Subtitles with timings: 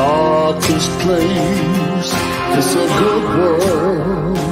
[0.00, 2.12] darkest place.
[2.56, 4.49] It's a good world.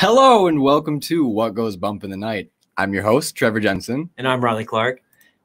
[0.00, 2.52] Hello and welcome to What Goes Bump in the Night.
[2.76, 4.08] I'm your host, Trevor Jensen.
[4.16, 5.02] And I'm Riley Clark.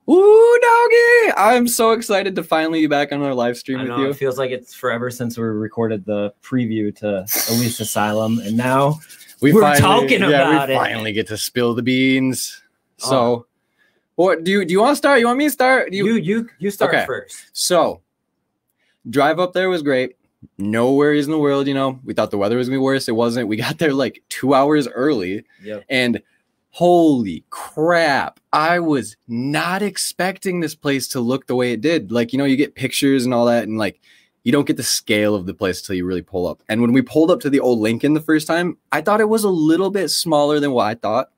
[0.08, 1.34] Ooh, doggy!
[1.38, 4.10] I'm so excited to finally be back on our live stream I with know you.
[4.10, 9.00] it feels like it's forever since we recorded the preview to Elise Asylum, and now
[9.42, 10.78] We we're finally- talking yeah, about we it.
[10.78, 12.62] finally get to spill the beans.
[13.06, 13.10] Oh.
[13.10, 13.46] So,
[14.14, 14.74] what do you do?
[14.74, 15.20] You want to start?
[15.20, 15.90] You want me to start?
[15.90, 17.06] Do you you you start Okay.
[17.08, 17.46] first.
[17.54, 18.02] So,
[19.10, 20.16] drive up there was great.
[20.58, 22.00] No worries in the world, you know.
[22.04, 23.08] We thought the weather was gonna be worse.
[23.08, 23.48] It wasn't.
[23.48, 25.44] We got there like two hours early.
[25.64, 25.84] Yep.
[25.90, 26.22] And
[26.70, 32.12] holy crap, I was not expecting this place to look the way it did.
[32.12, 34.00] Like, you know, you get pictures and all that, and like,
[34.44, 36.62] you don't get the scale of the place until you really pull up.
[36.68, 39.30] And when we pulled up to the old Lincoln the first time, I thought it
[39.30, 41.30] was a little bit smaller than what I thought,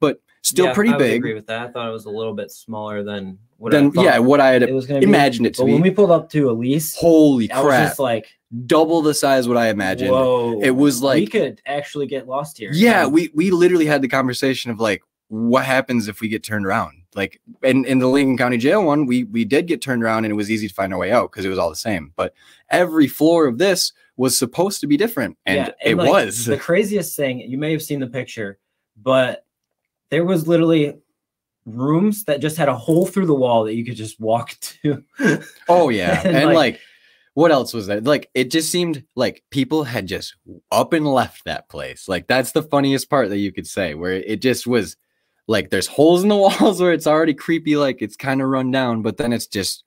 [0.00, 1.16] but still Yeah, pretty I big.
[1.16, 1.68] agree with that.
[1.68, 4.48] I thought it was a little bit smaller than what I thought yeah, what I
[4.50, 5.72] had it was imagined it to But be.
[5.72, 7.88] when we pulled up to Elise, Holy crap.
[7.88, 8.26] just like,
[8.66, 10.10] Double the size what I imagined.
[10.10, 10.60] whoa!
[10.62, 12.70] It was like we could actually get lost here.
[12.72, 16.42] Yeah, And we we literally had the conversation of like, what happens if we get
[16.44, 17.02] turned around?
[17.14, 20.32] Like, in in the Lincoln County Jail one, we we did get turned around, and
[20.32, 22.12] it was easy to find our way out because it was all the same.
[22.16, 22.34] But
[22.70, 26.44] every floor of this was supposed to be different, and, Yeah, it like, was.
[26.44, 27.40] the craziest thing.
[27.40, 28.58] You may have seen the picture,
[29.02, 29.44] but
[30.10, 30.94] there was literally
[31.66, 35.02] rooms that just had a hole through the wall that you could just walk to.
[35.68, 36.80] oh yeah, and, and like- like.
[37.34, 38.00] What else was there?
[38.00, 40.36] Like it just seemed like people had just
[40.70, 42.08] up and left that place.
[42.08, 44.96] Like that's the funniest part that you could say, where it just was
[45.46, 48.70] like there's holes in the walls where it's already creepy, like it's kind of run
[48.70, 49.84] down, but then it's just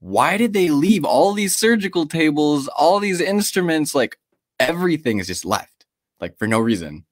[0.00, 4.18] why did they leave all these surgical tables, all these instruments, like
[4.60, 5.86] everything is just left,
[6.20, 7.04] like for no reason.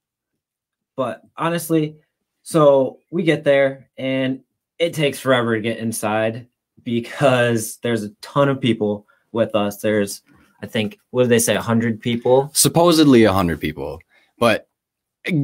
[0.95, 1.97] But honestly,
[2.43, 4.41] so we get there and
[4.79, 6.47] it takes forever to get inside
[6.83, 9.77] because there's a ton of people with us.
[9.77, 10.21] There's,
[10.61, 12.49] I think, what did they say, 100 people?
[12.53, 13.99] Supposedly a hundred people,
[14.39, 14.67] but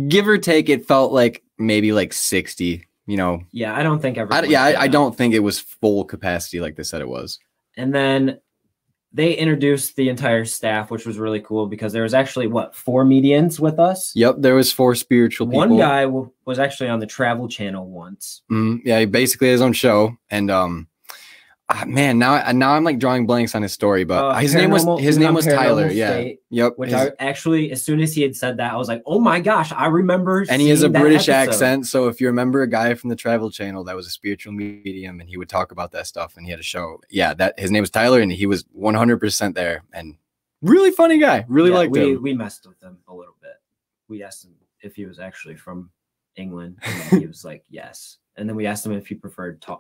[0.08, 2.88] give or take, it felt like maybe like sixty.
[3.06, 6.06] You know, Yeah, I don't think I, yeah, I, I don't think it was full
[6.06, 7.38] capacity like they said it was.
[7.76, 8.40] And then
[9.12, 13.04] they introduced the entire staff, which was really cool because there was actually what four
[13.04, 14.14] mediums with us.
[14.16, 15.60] Yep, there was four spiritual people.
[15.60, 18.42] One guy w- was actually on the Travel Channel once.
[18.50, 20.88] Mhm, yeah, he basically had his own show, and um,
[21.70, 24.54] ah, man, now I- now I'm like drawing blanks on his story, but Uh, his
[24.54, 25.90] name was his name was Tyler.
[25.90, 26.74] Paranormal Yeah, yep.
[26.78, 29.20] Which his- I actually, as soon as he had said that, I was like, "Oh
[29.20, 31.52] my gosh, I remember." and he has a British episode.
[31.54, 31.88] accent.
[31.88, 35.20] So if you remember a guy from the Travel Channel that was a spiritual medium,
[35.20, 37.00] and he would talk about that stuff, and he had a show.
[37.10, 40.16] Yeah, that his name was Tyler, and he was 100 percent there, and
[40.62, 41.46] really funny guy.
[41.48, 42.22] Really Yeah, liked we, him.
[42.22, 43.52] We messed with him a little bit.
[44.10, 45.90] We asked him if he was actually from
[46.36, 49.78] England, and he was like, "Yes." And then we asked him if he preferred to-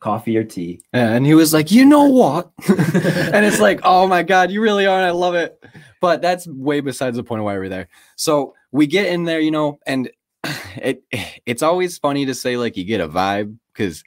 [0.00, 0.80] coffee or tea.
[0.92, 2.50] And he was like, you know what?
[2.68, 5.62] and it's like, oh my god, you really are, and I love it.
[6.00, 7.88] But that's way besides the point of why we're there.
[8.16, 10.10] So we get in there, you know, and
[10.76, 11.02] it
[11.46, 14.02] it's always funny to say like you get a vibe because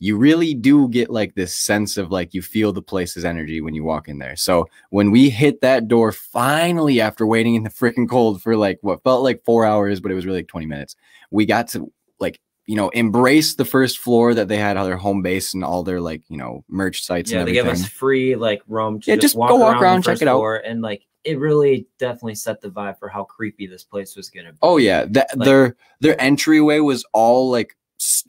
[0.00, 3.74] you really do get like this sense of like you feel the place's energy when
[3.74, 4.36] you walk in there.
[4.36, 8.78] So when we hit that door finally after waiting in the freaking cold for like
[8.82, 10.96] what felt like four hours, but it was really like 20 minutes,
[11.30, 14.96] we got to like you know embrace the first floor that they had how their
[14.96, 17.86] home base and all their like you know merch sites yeah, and they give us
[17.86, 20.42] free like roam to Yeah, just go walk the around, check it out.
[20.64, 24.50] and like it really definitely set the vibe for how creepy this place was gonna
[24.50, 24.58] oh, be.
[24.62, 27.76] Oh yeah, that Like- their their entryway was all like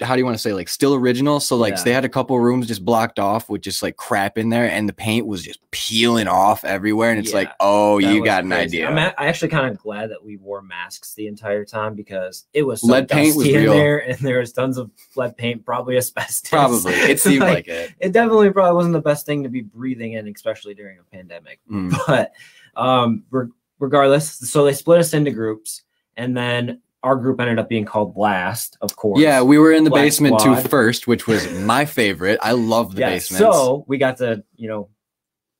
[0.01, 1.39] how do you want to say like still original?
[1.39, 1.83] So like Yeah.
[1.83, 4.87] they had a couple rooms just blocked off with just like crap in there, and
[4.87, 8.87] the paint was just peeling off everywhere, and it's like, oh, you got an idea.
[8.87, 12.45] I'm a- I actually kind of glad that we wore masks the entire time because
[12.53, 13.73] it was so Lead paint was in real.
[13.73, 16.49] there, and there was tons of lead paint, probably asbestos.
[16.49, 17.93] Probably it seemed like, it.
[17.99, 21.59] it definitely probably wasn't the best thing to be breathing in, especially during a pandemic.
[21.71, 21.93] Mm.
[22.07, 22.33] But
[22.75, 23.47] um, re-
[23.79, 25.83] regardless, so they split us into groups,
[26.17, 29.21] and then our group ended up being called Blast, of course.
[29.21, 32.39] Yeah, we were in the basement too first, which was my favorite.
[32.41, 33.11] I love the yeah.
[33.11, 33.39] basement.
[33.39, 34.89] So we got to you know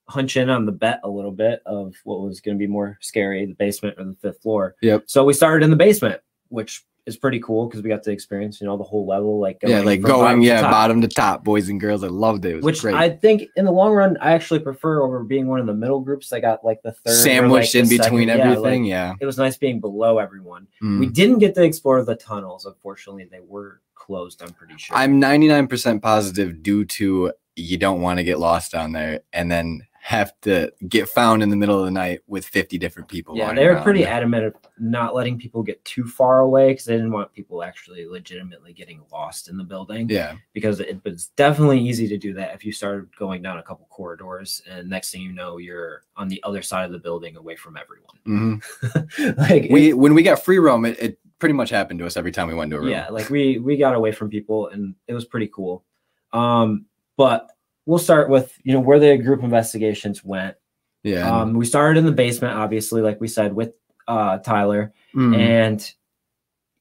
[0.10, 2.98] hunch in on the bet a little bit of what was going to be more
[3.00, 4.76] scary, the basement or the fifth floor.
[4.82, 5.04] Yep.
[5.06, 6.20] So we started in the basement,
[6.50, 9.60] which is pretty cool because we got to experience, you know, the whole level, like
[9.62, 12.04] yeah, like from bottom going to yeah bottom to top, boys and girls.
[12.04, 12.52] I loved it.
[12.52, 12.96] It was Which great.
[12.96, 16.00] I think in the long run, I actually prefer over being one of the middle
[16.02, 18.86] groups I got like the third like, Sandwiched the in second- between yeah, like, everything.
[18.86, 19.14] yeah.
[19.20, 20.68] it was nice being below everyone.
[20.82, 21.00] Mm.
[21.00, 22.66] We didn't get to explore the tunnels.
[22.66, 24.42] Unfortunately, they were closed.
[24.42, 24.96] I'm pretty sure.
[24.96, 29.82] I'm 99% positive due to you don't want to get lost down there and then
[30.06, 33.36] have to get found in the middle of the night with 50 different people.
[33.36, 33.84] yeah, they were around.
[33.84, 37.64] pretty adamant of not letting people get too far away because they didn't want people
[37.64, 40.08] actually legitimately getting lost in the building.
[40.08, 40.36] Yeah.
[40.54, 43.88] because it was definitely easy to do that if you started going down a couple
[43.90, 47.56] corridors and next thing you know you're on the other side of the building away
[47.56, 49.38] from everyone Mhm.
[49.40, 52.16] like We it- when we got free roam, it, it pretty much happened to us
[52.16, 52.90] every time we went to a room.
[52.90, 55.84] yeah like we we got away from people and it was pretty cool
[56.32, 56.86] um
[57.18, 57.50] but
[57.86, 60.56] we'll start with you know where the group investigations went
[61.04, 61.30] Yeah.
[61.42, 63.74] um we started in the basement obviously like we said with
[64.08, 65.38] uh tyler Mm.
[65.38, 65.94] and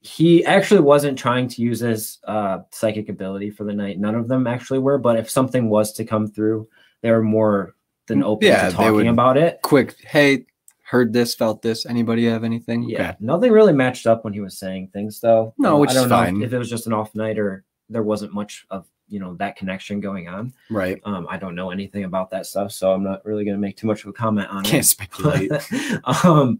[0.01, 3.97] he actually wasn't trying to use his uh, psychic ability for the night.
[3.99, 6.67] None of them actually were, but if something was to come through,
[7.01, 7.73] they were more
[8.05, 9.59] than open Yeah, to talking about it.
[9.63, 10.45] Quick, hey,
[10.83, 11.87] heard this, felt this.
[11.87, 12.83] Anybody have anything?
[12.83, 13.17] Yeah, Okay.
[13.19, 15.55] nothing really matched up when he was saying things, though.
[15.57, 16.41] No, which I don't know if- fine.
[16.43, 19.55] if it was just an off night or there wasn't much of you know that
[19.55, 20.53] connection going on.
[20.69, 20.99] Right.
[21.05, 23.77] Um, I don't know anything about that stuff, so I'm not really going to make
[23.77, 24.87] too much of a comment on Can't it.
[24.87, 25.51] speculate.
[26.23, 26.59] um,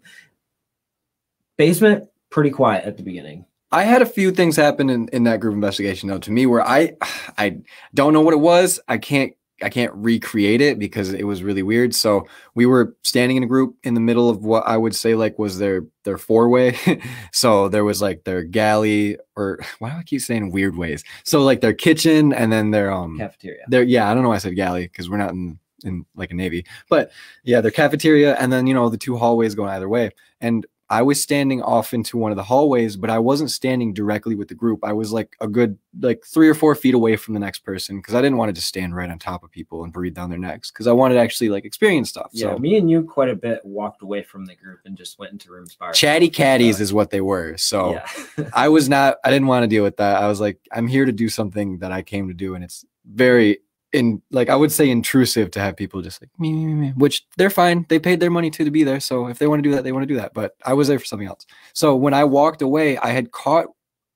[1.57, 3.45] basement pretty quiet at the beginning.
[3.71, 6.65] I had a few things happen in, in that group investigation though to me where
[6.65, 6.93] I
[7.37, 7.57] I
[7.93, 8.79] don't know what it was.
[8.87, 11.95] I can't I can't recreate it because it was really weird.
[11.95, 15.15] So we were standing in a group in the middle of what I would say
[15.15, 16.77] like was their their four way.
[17.31, 21.03] so there was like their galley or why do I keep saying weird ways?
[21.23, 23.63] So like their kitchen and then their um Cafeteria.
[23.67, 26.31] their yeah, I don't know why I said galley because we're not in in like
[26.31, 27.11] a navy, but
[27.43, 30.11] yeah, their cafeteria and then you know the two hallways going either way.
[30.41, 34.35] And I was standing off into one of the hallways, but I wasn't standing directly
[34.35, 34.81] with the group.
[34.83, 37.97] I was like a good like three or four feet away from the next person
[37.97, 40.29] because I didn't want to just stand right on top of people and breathe down
[40.29, 42.29] their necks because I wanted to actually like experience stuff.
[42.33, 45.17] Yeah, so me and you quite a bit walked away from the group and just
[45.17, 47.57] went into rooms by chatty caddies is what they were.
[47.57, 48.49] So yeah.
[48.53, 50.21] I was not, I didn't want to deal with that.
[50.21, 52.53] I was like, I'm here to do something that I came to do.
[52.53, 53.59] And it's very
[53.95, 57.25] in like I would say intrusive to have people just like me, me, me, which
[57.37, 57.85] they're fine.
[57.89, 58.99] They paid their money to to be there.
[58.99, 60.33] So if they want to do that, they want to do that.
[60.33, 61.45] But I was there for something else.
[61.73, 63.67] So when I walked away, I had caught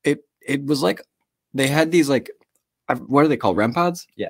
[0.04, 1.02] it, it was like
[1.54, 2.30] they had these like
[3.08, 3.58] what are they called?
[3.58, 4.08] REM pods?
[4.16, 4.30] Yeah.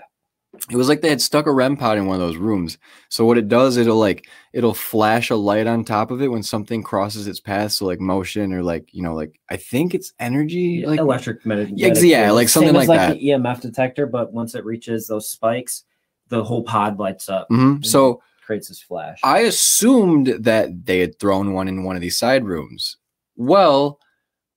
[0.69, 2.77] It was like they had stuck a REM pod in one of those rooms.
[3.09, 6.41] So what it does, it'll like it'll flash a light on top of it when
[6.43, 7.71] something crosses its path.
[7.71, 10.81] So like motion or like you know like I think it's energy.
[10.81, 14.55] Yeah, like electric med- Yeah, yeah, like something like like the EMF detector, but once
[14.55, 15.83] it reaches those spikes,
[16.29, 17.85] the whole pod lights up, Mhm.
[17.85, 19.19] So creates this flash.
[19.23, 22.97] I assumed that they had thrown one in one of these side rooms.
[23.35, 23.99] Well,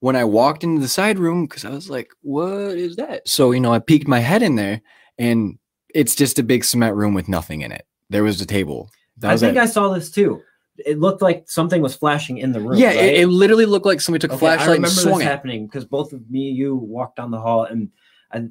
[0.00, 2.48] when I walked into the side room, because I was like, what
[2.78, 3.28] is that?
[3.28, 4.80] So, you know, I peeked my head in there
[5.18, 5.58] and
[5.94, 7.86] it's just a big cement room with nothing in it.
[8.10, 8.90] There was a table.
[9.18, 9.60] That I think it.
[9.60, 10.42] I saw this too.
[10.78, 12.78] It looked like something was flashing in the room.
[12.78, 12.96] yeah, right?
[12.96, 15.26] it, it literally looked like somebody took a Okay, I flashlight and remember swung this
[15.26, 15.30] it.
[15.30, 17.90] happening because both of me, you walked down the hall, and
[18.32, 18.48] I,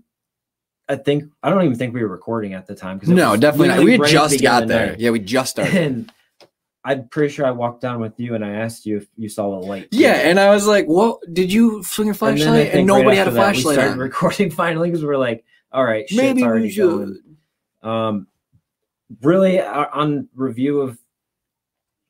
[0.87, 2.99] I think I don't even think we were recording at the time.
[3.05, 3.83] No, definitely not.
[3.83, 4.91] We had right just got there.
[4.91, 4.99] night.
[4.99, 5.75] Yeah, we just started.
[5.75, 6.13] And
[6.83, 9.59] I'm pretty sure I walked down with you, and I asked you if you saw
[9.59, 9.87] the light.
[9.91, 11.19] yeah, and I was like, "What?
[11.33, 13.91] Did you swing And I flashlight?" And, right nobody had a that, we flashlight started
[13.93, 13.99] on.
[13.99, 16.89] recording finally because we're like, all right, shit's Maybe already we should.
[16.89, 17.21] going.
[17.83, 18.27] Um,
[19.21, 20.97] really, uh, on review of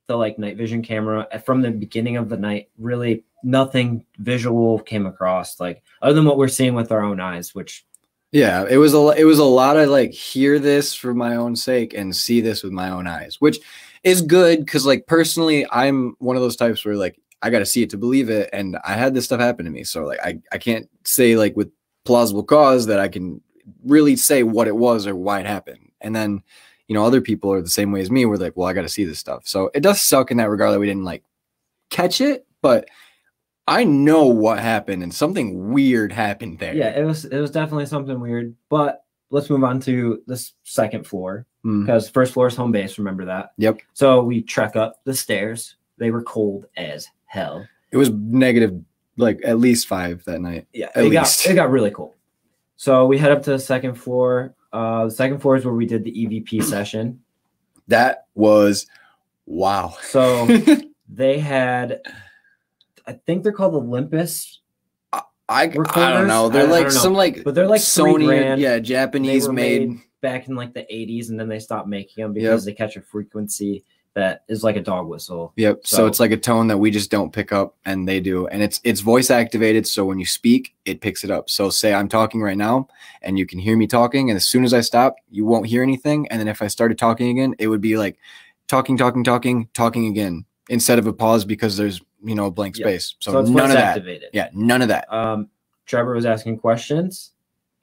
[0.07, 4.79] the like night vision camera uh, from the beginning of the night, really nothing visual
[4.79, 7.85] came across, like other than what we're seeing with our own eyes, which
[8.31, 11.55] Yeah, it was a it was a lot of like hear this for my own
[11.55, 13.59] sake and see this with my own eyes, which
[14.03, 17.65] is good because like personally, I'm one of those types where like I got to
[17.65, 20.19] see it to believe it, and I had this stuff happen to me, so like
[20.23, 21.71] I I can't say like with
[22.05, 23.41] plausible cause that I can
[23.85, 26.43] really say what it was or why it happened, and then
[26.87, 28.25] you know other people are the same way as me.
[28.25, 30.49] We're like, well, I got to see this stuff, so it does suck in that
[30.49, 31.23] regard that we didn't like
[31.89, 32.87] catch it, but.
[33.67, 36.73] I know what happened and something weird happened there.
[36.73, 38.55] yeah, it was it was definitely something weird.
[38.69, 41.85] But let's move on to this second floor Mm.
[41.85, 42.97] because first floor is home base.
[42.97, 43.51] Remember that.
[43.59, 43.77] Yep.
[43.93, 45.75] So we trek up the stairs.
[45.99, 47.65] They were cold as hell.
[47.91, 48.81] It was negative,
[49.15, 50.65] like at least five that night.
[50.73, 51.43] Yeah, At it least.
[51.45, 52.15] got it got really cold.
[52.81, 54.55] So we head up to the second floor.
[54.73, 57.21] Uh, the second floor is where we did the EVP session.
[57.87, 58.87] That was
[59.45, 59.95] wow.
[60.01, 60.47] So
[61.07, 62.01] they had,
[63.05, 64.61] I think they're called Olympus,
[65.13, 66.49] I, I don't know.
[66.49, 66.89] They're I like know.
[66.89, 69.87] some like but they're like Sony, yeah, Japanese made.
[69.89, 72.95] made back in like the 80s, and then they stopped making them because they catch
[72.95, 75.53] a frequency that is like a dog whistle.
[75.55, 75.81] Yep.
[75.85, 78.47] So, So- it's like a tone that we just don't pick up and they do.
[78.47, 79.87] And it's it's voice activated.
[79.87, 81.49] So when you speak, it picks it up.
[81.49, 82.87] So say I'm talking right now
[83.21, 84.29] and you can hear me talking.
[84.29, 86.27] And as soon as I stop, you won't hear anything.
[86.29, 88.17] And then if I started talking again, it would be like
[88.67, 92.77] talking, talking, talking, talking again instead of a pause because there's you know a blank
[92.77, 92.85] Yep.
[92.87, 93.15] space.
[93.19, 93.97] So, none of that.
[93.97, 94.29] activated.
[94.33, 95.11] Yeah, none of that.
[95.11, 95.49] Um,
[95.85, 97.31] Trevor was asking questions,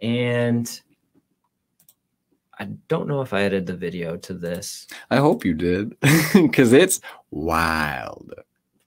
[0.01, 0.81] and
[2.59, 4.87] I don't know if I added the video to this.
[5.11, 5.97] I hope you did
[6.35, 7.01] because it's
[7.31, 8.35] wild.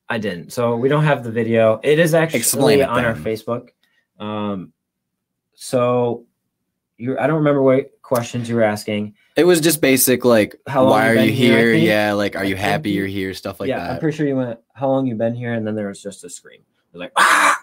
[0.10, 0.52] I didn't.
[0.52, 1.80] So we don't have the video.
[1.84, 3.16] It is actually Explain on our.
[3.16, 3.70] Facebook.
[4.20, 4.74] Um,
[5.54, 6.26] so
[6.98, 9.16] you, I don't remember what questions you were asking.
[9.38, 11.76] It was just basic like How long why are you here, here?
[11.76, 13.34] Yeah, like are you happy you- you're here?
[13.34, 13.78] Stuff like that.
[13.78, 14.60] yeah, I'm pretty sure you went.
[14.74, 15.54] How long you been here?
[15.54, 16.60] And then there was just a scream.
[16.60, 17.62] It was like ah.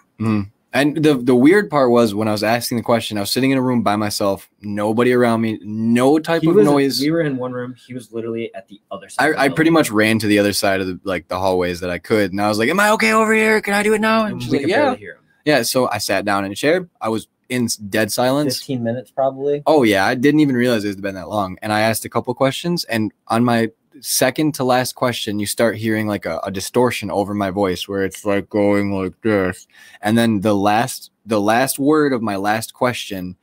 [0.71, 3.49] And the the weird part was when I was asking the question, I was sitting
[3.49, 7.01] in a room by myself, nobody around me, no type He of was, noise.
[7.01, 7.73] We were in one room.
[7.73, 9.35] He was literally at the other side.
[9.35, 11.89] I, I pretty much ran to the other side of the like the hallways that
[11.89, 13.61] I could, and I was like, "Am I okay over here?
[13.61, 14.95] Can I do it now?" And And she's like, "Yeah,
[15.43, 16.87] yeah." So I sat down in a chair.
[17.01, 18.57] I was in dead silence.
[18.57, 19.63] Fifteen minutes probably.
[19.65, 21.57] Oh yeah, I didn't even realize it had been that long.
[21.63, 23.71] And I asked a couple questions, and on my
[24.01, 28.03] second to last question, you start hearing like a, a distortion over my voice where
[28.03, 29.67] it's like going like this.
[30.01, 33.37] And then the last the last word of my last question,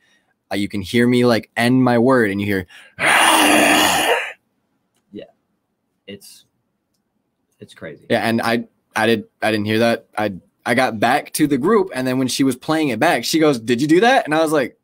[0.51, 2.67] uh, you can hear me like end my word, and you hear.
[5.11, 5.25] Yeah.
[6.05, 6.45] It's
[7.59, 8.05] it's crazy.
[8.09, 10.07] Yeah, and I I did I didn't hear that.
[10.17, 10.33] I
[10.65, 13.39] I got back to the group, and then when she was playing it back, she
[13.39, 14.77] goes, "Did you do that?" And I was like,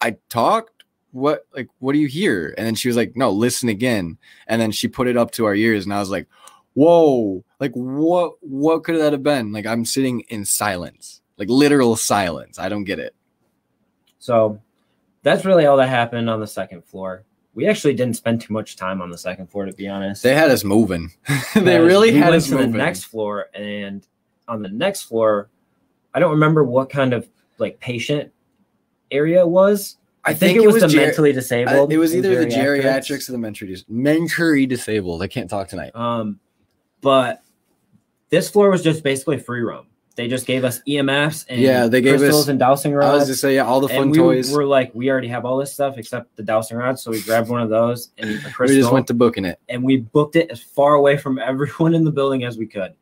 [0.00, 0.79] "I talked.
[1.12, 4.60] What like what do you hear?" And then she was like, "No, listen again." And
[4.60, 6.26] then she put it up to our ears, and I was like,
[6.74, 7.44] "Whoa!
[7.58, 12.58] Like what what could that have been?" Like I'm sitting in silence, like literal silence.
[12.58, 13.14] I don't get it.
[14.18, 14.60] So
[15.22, 17.24] that's really all that happened on the second floor.
[17.54, 20.22] We actually didn't spend too much time on the second floor, to be honest.
[20.22, 21.10] They had us moving.
[21.54, 22.72] they really we had went us to moving.
[22.72, 24.06] the next floor, and
[24.46, 25.50] on the next floor,
[26.14, 28.32] I don't remember what kind of like patient
[29.10, 29.96] area it was.
[30.24, 31.92] I, think, it was, the ger- mentally I- disabled.
[31.92, 33.28] it was either the geriatrics.
[33.28, 35.22] or the mentally mentally disabled.
[35.22, 35.94] I can't talk tonight.
[35.96, 36.38] Um,
[37.00, 37.42] but
[38.28, 39.86] this floor was just basically free roam.
[40.16, 43.08] They just gave us EMFs and Yeah, they gave crystals us- and dowsing rods.
[43.14, 44.52] I was to say, yeah, all the fun and we toys.
[44.52, 47.00] were like, we already have all this stuff except the dowsing rods.
[47.02, 49.58] So we grabbed one of those and a we just went to booking it.
[49.70, 52.92] and we booked it as far away from everyone in the building as we could.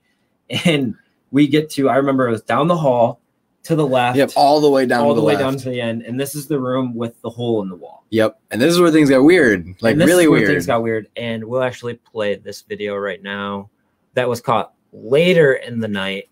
[0.65, 0.95] And
[1.33, 3.21] we get to, I remember it was down the hall
[3.69, 5.43] to the left, Yep, all the way down all to the, the, way left.
[5.45, 6.03] down to the end.
[6.03, 8.07] And this is the room with the hole in the wall.
[8.09, 10.51] Yep, and this is where things got weird, like And this really is where weird.
[10.51, 13.69] Things got weird, and we'll actually play this video right now.
[14.15, 16.31] That was caught later in the night.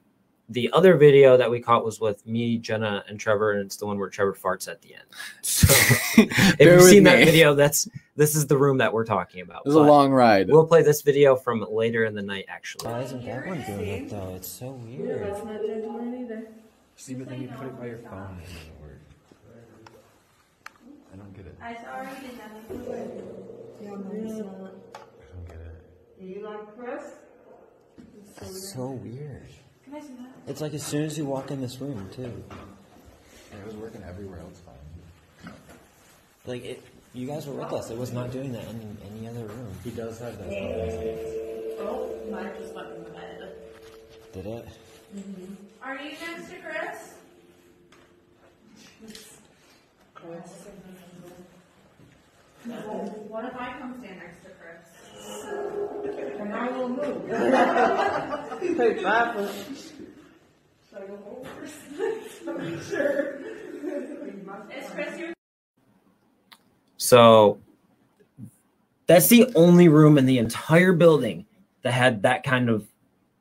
[0.48, 3.84] The other video that we caught was with me, Jenna, and Trevor, and it's the
[3.84, 5.04] one where Trevor farts at the end.
[5.42, 5.66] So
[6.16, 9.62] if you've with seen that video, that's this is the room that we're talking about.
[9.66, 10.48] It was a long ride.
[10.48, 12.90] We'll play this video from later in the night, actually.
[12.90, 14.34] Why isn't that one doing it though?
[14.36, 15.34] It's so weird.
[15.34, 16.48] That's not gentleman either.
[16.96, 19.00] See, but then you put it by your phone and it doesn't work.
[21.12, 21.56] I don't get it.
[21.62, 23.08] I already did that before.
[23.82, 24.32] Yeah, I'm it.
[24.32, 26.20] I don't get it.
[26.20, 27.04] Do you like Chris?
[28.40, 29.48] It's so weird.
[29.84, 30.50] Can I smell it?
[30.50, 32.42] It's like as soon as you walk in this room too.
[33.52, 35.52] it was working everywhere else fine.
[36.46, 37.90] Like it, you guys were with us.
[37.90, 39.72] It was not doing that in any other room.
[39.84, 40.48] He does have that.
[41.78, 43.52] Oh, mine just went in the bed.
[44.32, 44.68] Did it?
[45.16, 45.65] Mm-hmm.
[45.82, 47.14] Are you next to Chris?
[53.28, 55.44] What if I come stand next to Chris?
[56.40, 57.30] And I will move.
[58.76, 59.52] Hey, Papa.
[60.88, 61.40] Should I go
[62.46, 62.58] over?
[62.58, 63.40] Make sure.
[64.76, 65.32] Is Chris your
[66.96, 67.58] So
[69.06, 71.46] that's the only room in the entire building
[71.82, 72.86] that had that kind of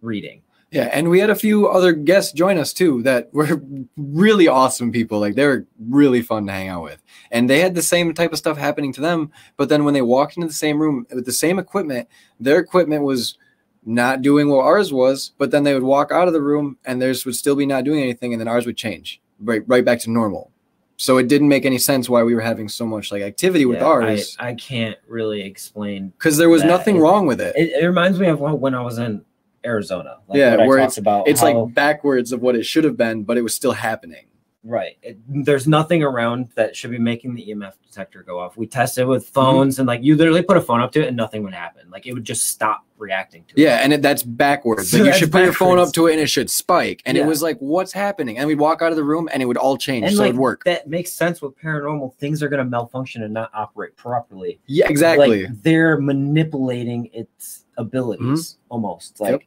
[0.01, 0.41] reading.
[0.75, 3.61] Yeah, and we had a few other guests join us too that were
[3.97, 5.19] really awesome people.
[5.19, 7.01] Like they were really fun to hang out with.
[7.31, 10.01] And they had the same type of stuff happening to them, but then when they
[10.01, 12.09] walked into the same room with the same equipment,
[12.41, 13.37] their equipment was
[13.85, 17.01] not doing what ours was, but then they would walk out of the room and
[17.01, 19.99] theirs would still be not doing anything and then ours would change right right back
[20.01, 20.51] to normal.
[20.97, 23.77] So it didn't make any sense why we were having so much like activity with
[23.79, 26.09] Yeah, ours I, I can't really explain.
[26.17, 26.67] because there was that.
[26.67, 27.55] nothing It- wrong with it.
[27.55, 29.23] It, it reminds me of when I was in
[29.65, 30.17] Arizona.
[30.27, 33.23] Like Yeah, where talked about It's how- like backwards of what it should have been,
[33.23, 34.25] but it was still happening.
[34.67, 34.97] Right.
[35.03, 38.57] It, there's nothing around that should be making the EMF detector go off.
[38.57, 39.11] We tested Mm-hmm.
[39.11, 41.53] with phones and like you literally put a phone up to it and nothing would
[41.53, 41.87] happen.
[41.91, 43.61] Like it would just stop reacting to it.
[43.61, 44.89] Yeah, and it, that's backwards.
[44.89, 47.03] So Like you should put your phone up to it and it should spike.
[47.05, 48.39] And it was like, what's happening?
[48.39, 50.05] And we'd walk out of the room and it would all change.
[50.07, 50.63] And so like it'd work.
[50.63, 52.15] that makes sense with paranormal.
[52.15, 54.59] Things are gonna malfunction and not operate properly.
[54.65, 55.43] yeah, exactly.
[55.45, 59.41] Like they're manipulating its abilities almost like Yep.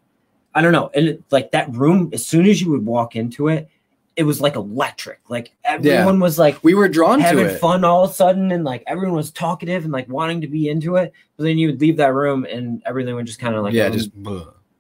[0.58, 0.90] I don't know.
[0.92, 3.70] And it, like that room, as soon as you would walk into it,
[4.16, 5.20] it was like electric.
[5.28, 7.60] Like everyone was like We were drawn to having it.
[7.60, 10.68] fun all of a sudden, and like everyone was talkative and like wanting to be
[10.68, 11.12] into it.
[11.36, 13.86] But then you would leave that room, and everything would just kind of like yeah,
[13.86, 14.10] um, just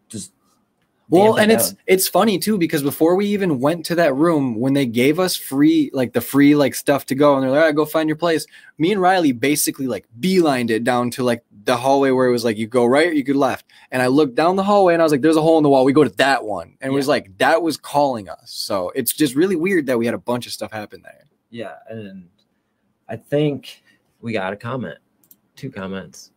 [0.08, 0.32] just
[1.08, 4.72] Well, and it's it's funny too because before we even went to that room, when
[4.72, 7.66] they gave us free like the free like stuff to go, and they're like, "All
[7.66, 8.44] right, go find your place."
[8.78, 12.44] Me and Riley basically like beelined it down to like the hallway where it was
[12.44, 15.00] like you go right, or you could left, and I looked down the hallway and
[15.00, 15.84] I was like, "There's a hole in the wall.
[15.84, 18.50] We go to that one," and it was like that was calling us.
[18.50, 21.24] So it's just really weird that we had a bunch of stuff happen there.
[21.50, 21.74] yeah.
[21.88, 22.28] And
[23.08, 23.82] I think
[24.20, 24.98] we got a comment,
[25.56, 26.32] two comments.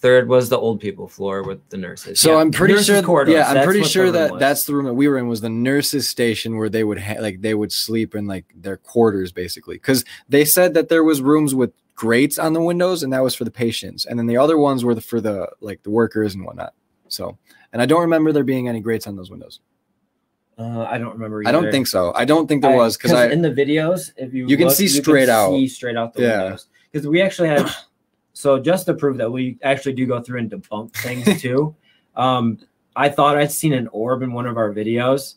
[0.00, 2.18] Third was the old people floor with the nurses.
[2.20, 3.02] So Yeah, I'm pretty nurses sure.
[3.02, 4.40] corridors, Yeah, I'm pretty sure that was.
[4.40, 7.20] that's the room that we were in was the nurses' station where they would ha-
[7.20, 11.20] like they would sleep in like their quarters basically because they said that there was
[11.20, 14.36] rooms with grates on the windows and that was for the patients and then the
[14.38, 16.72] other ones were the, for the like the workers and whatnot.
[17.08, 17.36] So
[17.74, 19.60] and I don't remember there being any grates on those windows.
[20.58, 21.42] Uh, I don't remember.
[21.42, 21.48] Either.
[21.48, 22.12] I don't think so.
[22.14, 24.68] I don't think there I- was because I in the videos, if you You can
[24.68, 25.50] look, see straight out.
[25.52, 26.42] see straight out the Yeah.
[26.44, 26.66] windows.
[26.90, 27.70] Because we actually had,
[28.32, 31.74] so just to prove that we actually do go through and debunk things too.
[32.16, 32.58] um,
[32.96, 35.36] I thought I'd seen an orb in one of our videos,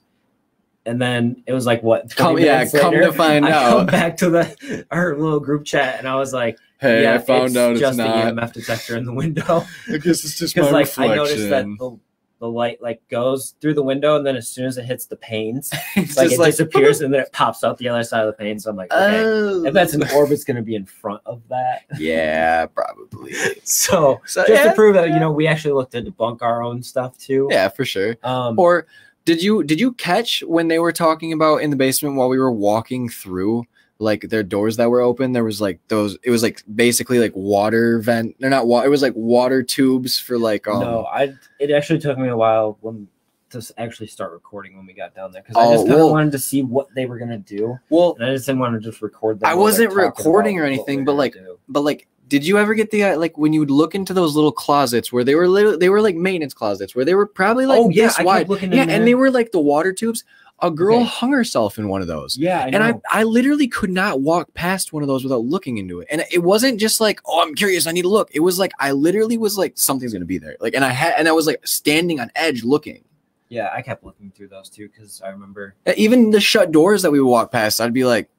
[0.86, 2.14] and then it was like what?
[2.16, 3.92] come yeah minutes come to find I come out.
[3.92, 7.56] back to the our little group chat, and I was like, Hey, "Yeah, I found
[7.56, 8.36] out it's just not.
[8.36, 11.50] the EMF detector in the window." I guess it's just Because my like I noticed
[11.50, 11.98] that the,
[12.40, 15.16] the light like goes through the window, and then as soon as it hits the
[15.16, 18.28] panes, It's like just it disappears and then it pops out the other side of
[18.28, 18.60] the pane.
[18.60, 19.64] So I'm like, okay, Oh.
[19.66, 21.84] if that's an orb, it's going to be in front of that.
[21.98, 23.34] yeah, probably.
[23.64, 25.14] So So, just yeah, to prove that, yeah.
[25.14, 27.48] you know, we actually looked to debunk our own stuff too.
[27.50, 28.18] Yeah, for sure.
[28.24, 28.88] Um, Or
[29.26, 32.38] did you did you catch when they were talking about in the basement while we
[32.40, 33.66] were walking through
[34.00, 35.32] like their doors that were open?
[35.32, 36.18] There was like those.
[36.24, 38.36] It was like basically like water vent.
[38.40, 38.88] They're not water.
[38.88, 40.82] It was like water tubes for like um.
[40.82, 41.34] no, I.
[41.60, 43.08] It actually took me a while when
[43.52, 46.00] to actually start recording when we got down there because I Oh, just kind of
[46.00, 48.60] well- wanted to see what they were going to do, Well, and I just didn't
[48.60, 49.40] want to just record.
[49.40, 51.60] Them I wasn't recording or anything, but, like, do.
[51.70, 52.08] but like.
[52.28, 55.12] Did you ever get the uh, like when you would look into those little closets
[55.12, 57.90] where they were little, they were like maintenance closets where they were probably like oh
[57.90, 60.24] yeah, this wide kept looking in yeah and they were like the water tubes
[60.60, 61.06] a girl Okay.
[61.06, 63.02] hung herself in one of those yeah, I and I, know.
[63.12, 66.08] I literally could not walk past one of those without looking into it.
[66.10, 68.30] And it wasn't just like, oh, I'm curious, I need to look.
[68.34, 70.56] It was like I literally was like, something's gonna be there.
[70.62, 73.04] Like, and I had, and I was like standing on edge looking.
[73.50, 75.76] yeah, I kept looking through those too because I remember.
[75.86, 78.30] Uh, Even the shut doors that we would walk past, I'd be like, "Pfft,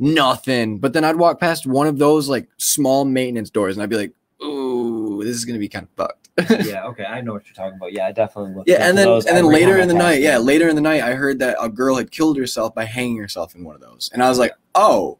[0.00, 0.78] nothing.
[0.78, 3.96] But then I'd walk past one of those like small maintenance doors, and I'd be
[3.96, 6.16] like, ooh, this is gonna be kind of fucked.
[6.66, 7.92] yeah, okay, I know what you're talking about.
[7.92, 8.68] Yeah, I definitely looked.
[8.68, 11.14] Yeah, and then and then later in the night, yeah, later in the night, I
[11.14, 14.22] heard that a girl had killed herself by hanging herself in one of those, and
[14.22, 15.18] I was like, oh,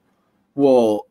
[0.54, 1.06] well,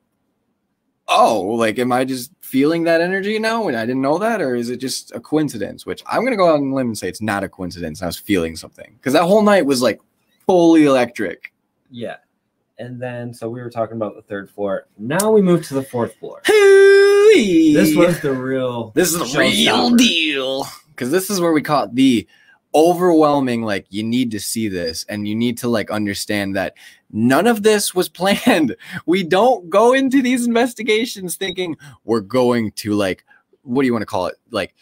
[1.08, 4.55] oh, like, am I just feeling that energy now, and I didn't know that, or
[4.55, 5.86] is it just a coincidence?
[5.86, 8.01] Which I'm gonna go out on a limb and say it's not a coincidence.
[8.01, 9.99] I was feeling something because that whole night was like
[10.47, 11.53] fully electric.
[11.91, 12.17] Yeah.
[12.80, 14.88] And then so we were talking about the third floor.
[14.98, 16.42] Now we move to the fourth floor.
[16.46, 20.65] This This was the real This is the real deal.
[20.89, 22.28] Because this is where we caught the
[22.74, 26.76] overwhelming, like, you need to see this and you need to, like, understand that
[27.12, 28.76] none of this was planned.
[29.06, 33.26] We don't go into these investigations thinking we're going to, like,
[33.63, 34.36] what do you want to call it?
[34.52, 34.76] Like,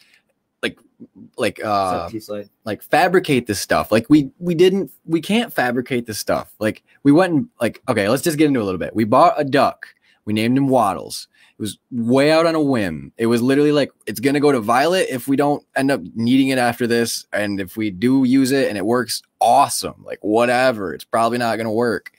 [1.36, 3.92] like, uh, like, like fabricate this stuff.
[3.92, 6.52] Like we we didn't we can't fabricate this stuff.
[6.58, 8.94] Like we went and like okay, let's just get into a little bit.
[8.94, 9.86] We bought a duck.
[10.24, 11.28] We named him Waddles.
[11.58, 13.12] It was way out on a whim.
[13.16, 16.48] It was literally like it's gonna go to Violet if we don't end up needing
[16.48, 20.04] it after this, and if we do use it and it works, awesome.
[20.04, 20.94] Like whatever.
[20.94, 22.12] It's probably not gonna work.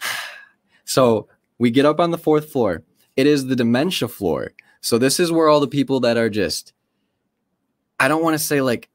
[0.84, 2.82] so we get up on the fourth floor.
[3.16, 4.52] It is the dementia floor.
[4.80, 6.72] So this is where all the people that are just
[8.00, 8.88] I don't want to say like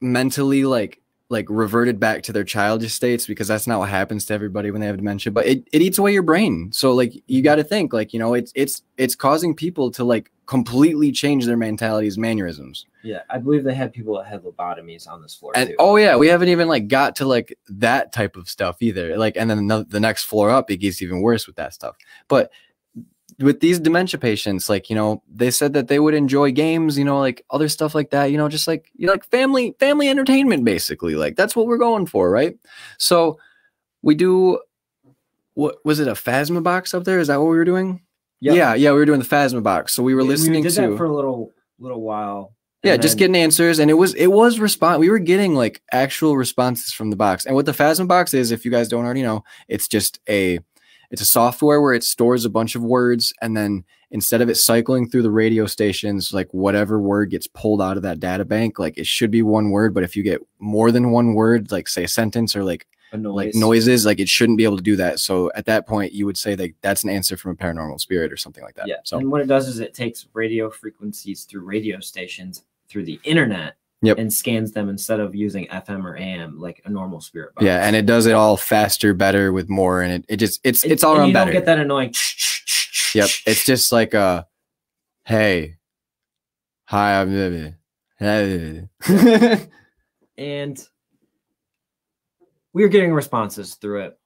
[0.00, 4.32] mentally like like reverted back to their childish states because that's not what happens to
[4.34, 6.70] everybody when they have dementia but it, it eats away your brain.
[6.72, 10.04] So like you got to think like you know it's it's it's causing people to
[10.04, 12.86] like completely change their mentalities mannerisms.
[13.02, 15.76] Yeah, I believe they had people that had lobotomies on this floor and too.
[15.78, 19.36] oh yeah we haven't even like got to like that type of stuff either like
[19.36, 21.96] and then the, the next floor up it gets even worse with that stuff.
[22.28, 22.52] But
[23.40, 27.04] with these dementia patients like you know they said that they would enjoy games you
[27.04, 30.08] know like other stuff like that you know just like you know, like family family
[30.08, 32.56] entertainment basically like that's what we're going for right
[32.98, 33.38] so
[34.02, 34.58] we do
[35.54, 38.00] what was it a phasma box up there is that what we were doing
[38.40, 38.54] Yep.
[38.56, 40.74] yeah yeah we were doing the phasma box so we were We- listening we to
[40.80, 42.54] that for a little little while.
[42.82, 46.36] yeah just getting answers and it was it was response we were getting like actual
[46.36, 49.22] responses from the box and what the phasma box is if you guys don't already
[49.22, 50.58] know it's just a
[51.10, 54.54] it's a software where it stores a bunch of words and then instead of it
[54.56, 58.78] cycling through the radio stations like whatever word gets pulled out of that data bank
[58.78, 61.88] like it should be one word but if you get more than one word like
[61.88, 63.34] say a sentence or like noise.
[63.46, 66.26] like noises like it shouldn't be able to do that so at that point you
[66.26, 68.96] would say that that's an answer from a paranormal spirit or something like that Yeah.
[69.04, 73.18] so And what it does is it takes radio frequencies through radio stations through the
[73.24, 74.18] internet Yep.
[74.18, 77.64] and scans them instead of using FM or AM like a normal spirit box.
[77.64, 80.84] yeah and it does it all faster better with more and it, it just it's
[80.84, 82.14] it's all and around you better don't get that annoying.
[83.14, 83.30] Yep.
[83.46, 84.46] It's just like a
[85.24, 85.76] hey.
[86.84, 87.74] Hi, I'm
[88.18, 88.88] Hey.
[90.38, 90.88] and
[92.72, 94.18] we were getting responses through it.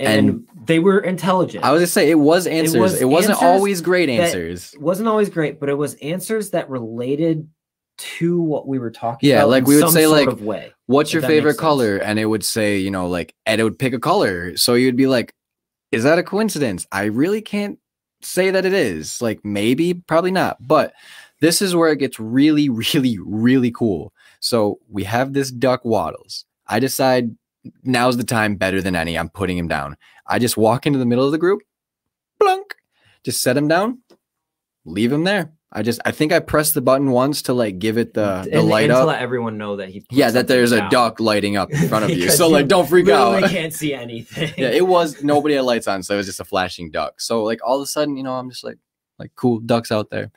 [0.00, 1.64] And, they were intelligent.
[1.64, 3.00] I was just say it was answers.
[3.00, 4.74] It, was not always great answers.
[4.74, 7.48] it wasn't always great, but it was answers that related
[7.96, 9.50] to what we were talking Yeah, about.
[9.50, 10.72] like we would say, like, way.
[10.86, 11.96] What's your favorite color?
[11.96, 14.56] And it would say, you know, like and it would pick a color.
[14.56, 15.34] So you'd be like,
[15.92, 16.86] is that a coincidence?
[16.92, 17.78] I really can't
[18.20, 19.22] say that it is.
[19.22, 20.56] Like maybe, probably not.
[20.66, 20.92] But
[21.40, 24.12] this is where it gets really, really, really cool.
[24.40, 26.44] So we have this duck waddles.
[26.66, 27.34] I decide
[27.82, 29.16] now's the time better than any.
[29.16, 29.96] I'm putting him down.
[30.26, 31.60] I just walk into the middle of the group,
[32.38, 32.74] blunk,
[33.24, 33.98] just set him down,
[34.84, 35.52] leave him there.
[35.76, 38.58] I just I think I pressed the button once to like give it the, the
[38.60, 41.56] and, light and to let everyone know that he Yeah, that there's a duck lighting
[41.56, 42.30] up in front of you.
[42.30, 43.42] So like don't freak out.
[43.42, 43.50] out.
[43.50, 44.52] can't see anything.
[44.56, 47.20] yeah, it was nobody had lights on, so it was just a flashing duck.
[47.20, 48.78] So like all of a sudden, you know, I'm just like
[49.18, 50.30] like cool ducks out there.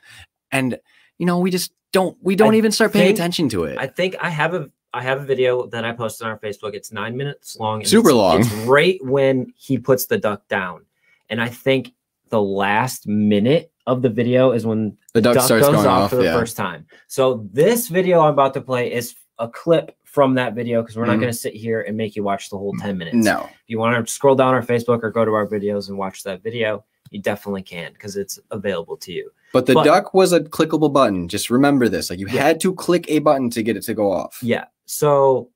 [0.50, 0.78] And
[1.18, 3.78] you know, we just don't we don't I even start paying think- attention to it.
[3.78, 6.74] I think I have a I have a video that I posted on our Facebook.
[6.74, 7.84] It's nine minutes long.
[7.84, 8.40] Super it's- long.
[8.40, 10.84] It's right when he puts the duck down,
[11.28, 11.92] and I think
[12.30, 16.02] the last minute of the video is when the duck, duck starts goes going off
[16.04, 16.10] off.
[16.10, 16.34] for the yeah.
[16.38, 16.86] first time.
[17.08, 21.06] So this video I'm about to play is a clip from that video because we're
[21.06, 21.20] not Mhm.
[21.22, 23.16] going to sit here and make you watch the whole 10 minutes.
[23.16, 23.40] No.
[23.44, 26.22] If you want to scroll down our Facebook or go to our videos and watch
[26.24, 29.30] that video, you definitely can because it's available to you.
[29.54, 31.28] But the But- duck was a clickable button.
[31.28, 32.10] Just remember this.
[32.10, 32.42] Like you Yeah.
[32.42, 34.38] had to click a button to get it to go off.
[34.42, 34.64] Yeah.
[34.84, 35.48] So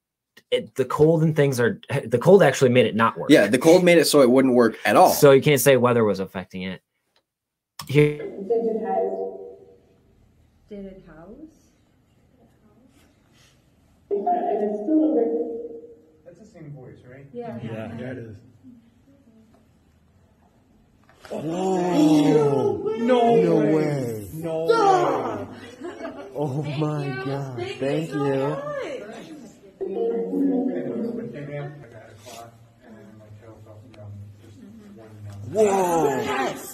[0.51, 3.31] it, the cold and things are the cold actually made it not work.
[3.31, 5.11] Yeah, the cold made it so it wouldn't work at all.
[5.11, 6.81] So you can't say weather was affecting it.
[7.89, 8.19] Here,
[10.69, 11.53] Did it house?
[16.25, 17.27] That's the same voice, right?
[17.33, 17.59] Yeah.
[17.63, 18.37] Yeah, it is.
[21.31, 22.97] Oh!
[22.99, 24.29] No way.
[24.35, 25.47] No way.
[26.35, 27.57] Oh my god.
[27.79, 28.57] Thank you.
[35.55, 36.72] I got a cloth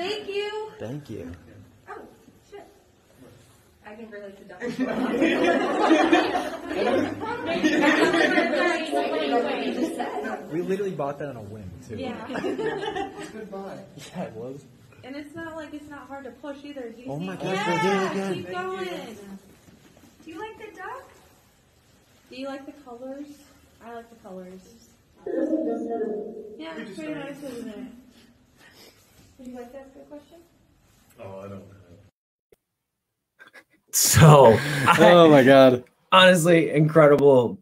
[0.00, 0.70] Thank you.
[0.78, 1.30] Thank you.
[1.90, 2.00] Oh,
[2.50, 2.66] shit.
[3.86, 4.62] I can relate to Doug.
[10.50, 11.96] We literally bought that on a whim, too.
[11.96, 12.26] Yeah.
[14.16, 14.64] Yeah, it was.
[15.04, 16.90] And it's not like it's not hard to push either.
[16.90, 18.34] Do you Oh see- my gosh, yeah, we're doing it again.
[18.34, 19.16] Keep going.
[20.24, 21.04] Do you like the duck?
[22.30, 23.26] Do you like the colors?
[23.84, 24.60] I like the colors.
[26.58, 27.86] Yeah, it's pretty nice, isn't it?
[29.40, 30.36] Would you like to ask a question?
[31.18, 31.64] Oh, I don't know.
[33.90, 34.58] so
[34.98, 35.82] oh my god.
[36.12, 37.58] honestly, incredible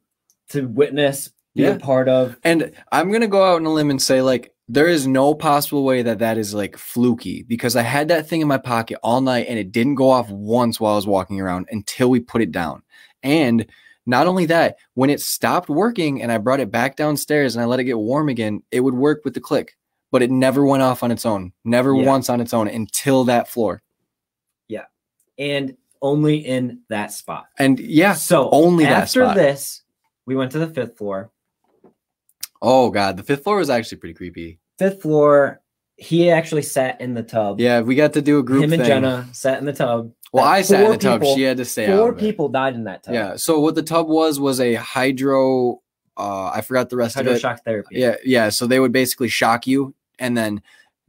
[0.49, 1.69] to witness, be Yeah.
[1.71, 2.37] a part of.
[2.43, 5.85] And I'm gonna go out on a limb and say like there is no possible
[5.85, 9.21] way that that is like fluky because I had that thing in my pocket all
[9.21, 12.43] night and it didn't go off once while I was walking around until we put
[12.43, 12.83] it down.
[13.23, 13.65] And
[14.05, 17.67] not only that, when it stopped working and I brought it back downstairs and I
[17.67, 19.77] let it get warm again, it would work with the click,
[20.11, 22.07] but it never went off on its own, never Yeah.
[22.07, 23.83] once on its own until that floor.
[24.69, 24.85] Yeah.
[25.39, 27.47] And only in that spot.
[27.59, 29.83] And yeah, So only that after this,
[30.27, 31.31] we went to the fifth floor.
[32.63, 34.59] oh god, the fifth floor was actually pretty creepy.
[34.79, 35.61] Fifth floor,
[35.97, 37.61] he actually sat in the tub.
[37.61, 38.89] Yeah, we got to do a group Him and thing.
[38.89, 40.13] Jenna sat in the tub.
[40.33, 41.21] well, I sat in the tub.
[41.21, 41.99] people- she had to stay out.
[41.99, 42.21] Four of it.
[42.21, 43.15] people died in that tub.
[43.15, 43.37] Yeah.
[43.37, 45.81] So what the tub was was a hydro.
[46.17, 47.41] Uh, I forgot the rest of it.
[47.41, 47.97] Hydroshock therapy.
[47.97, 48.49] Yeah, yeah.
[48.49, 50.63] So they would basically shock you and then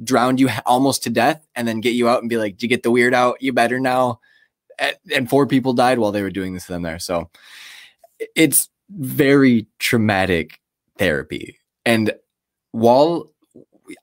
[0.04, 2.70] drown you almost to death, and then get you out and be like, "Did you
[2.70, 3.42] get the weird out?
[3.42, 4.20] You better now."
[4.78, 7.00] And, and four people died while they were doing this to them there.
[7.00, 7.30] So
[8.36, 10.60] it's very traumatic
[10.98, 11.60] therapy.
[11.86, 12.14] And
[12.72, 13.32] while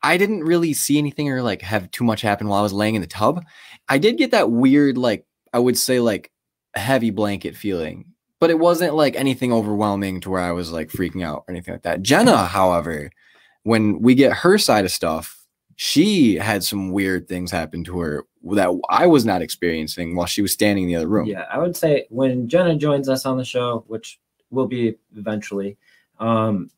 [0.02, 2.94] I didn't really see anything or like have too much happen while I was laying
[2.94, 3.44] in the tub,
[3.88, 6.30] I did get that weird, like I would say, like
[6.74, 11.24] heavy blanket feeling but it wasn't like anything overwhelming to where I was like freaking
[11.24, 12.02] out or anything like that.
[12.02, 13.10] Jenna, however,
[13.66, 18.24] when we get her side of stuff, she had some weird things happen to her
[18.52, 21.26] that I was not experiencing while she was standing in the other room.
[21.26, 25.76] Yeah, I would say when Jenna joins us on the show, which will be eventually,
[26.20, 26.70] um,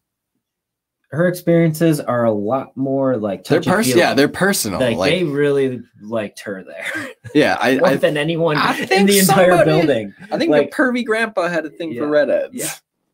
[1.10, 3.98] her experiences are a lot more like They're personal.
[3.98, 4.80] Yeah, they're personal.
[4.80, 8.86] like, Like, they really liked her there yeah, I, more I, than anyone I in
[8.86, 10.14] think the entire somebody- building.
[10.32, 12.54] I think like- the pervy grandpa had a thing for redheads.
[12.54, 12.70] yeah.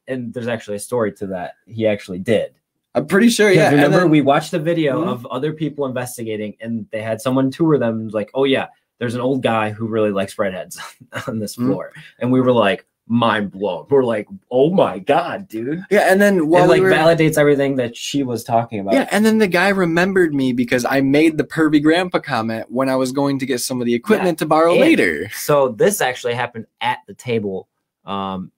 [0.07, 1.55] And there's actually a story to that.
[1.67, 2.55] He actually did.
[2.94, 3.50] I'm pretty sure.
[3.50, 5.09] Yeah, remember then- we watched the video Mhm.
[5.09, 8.09] of other people investigating, and they had someone tour them.
[8.09, 8.66] Like, oh yeah,
[8.98, 10.78] there's an old guy who really likes redheads
[11.26, 11.66] on this Mhm.
[11.66, 13.85] floor, and we were like mind blown.
[13.90, 15.83] We're like, oh my god, dude!
[15.90, 18.94] yeah, and then while it like we were, validates everything that she was talking about.
[18.94, 22.88] yeah, and then the guy remembered me because I made the pervy grandpa comment when
[22.88, 25.28] I was going to get some of the equipment to borrow and- later.
[25.35, 27.68] So this actually happened at the table.
[28.07, 28.52] Um,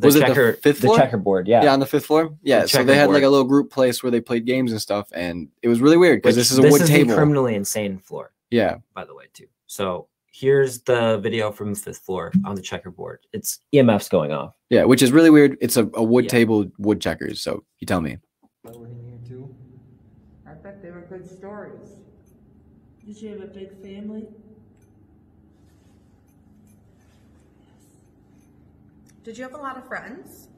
[0.00, 0.98] the Was it the checker, fifth the floor?
[0.98, 1.62] checkerboard, yeah.
[1.64, 2.36] Yeah, on the fifth floor.
[2.42, 4.80] Yeah, The so they had like a little group place where they played games and
[4.80, 7.14] stuff, and it was really weird because this is a wood the table.
[7.14, 8.32] criminally insane floor.
[8.50, 9.46] yeah, by the way, too.
[9.66, 13.20] So here's the video from the fifth floor on the checkerboard.
[13.32, 14.54] It's EMFs going off.
[14.70, 15.56] yeah, which is really weird.
[15.60, 16.30] It's a, a wood Yeah.
[16.30, 17.40] table, wood checkers.
[17.42, 18.18] So you tell me.
[20.46, 21.88] I bet they were good stories.
[23.04, 24.26] Did you have a big family?
[29.22, 30.48] Did you have a lot of friends?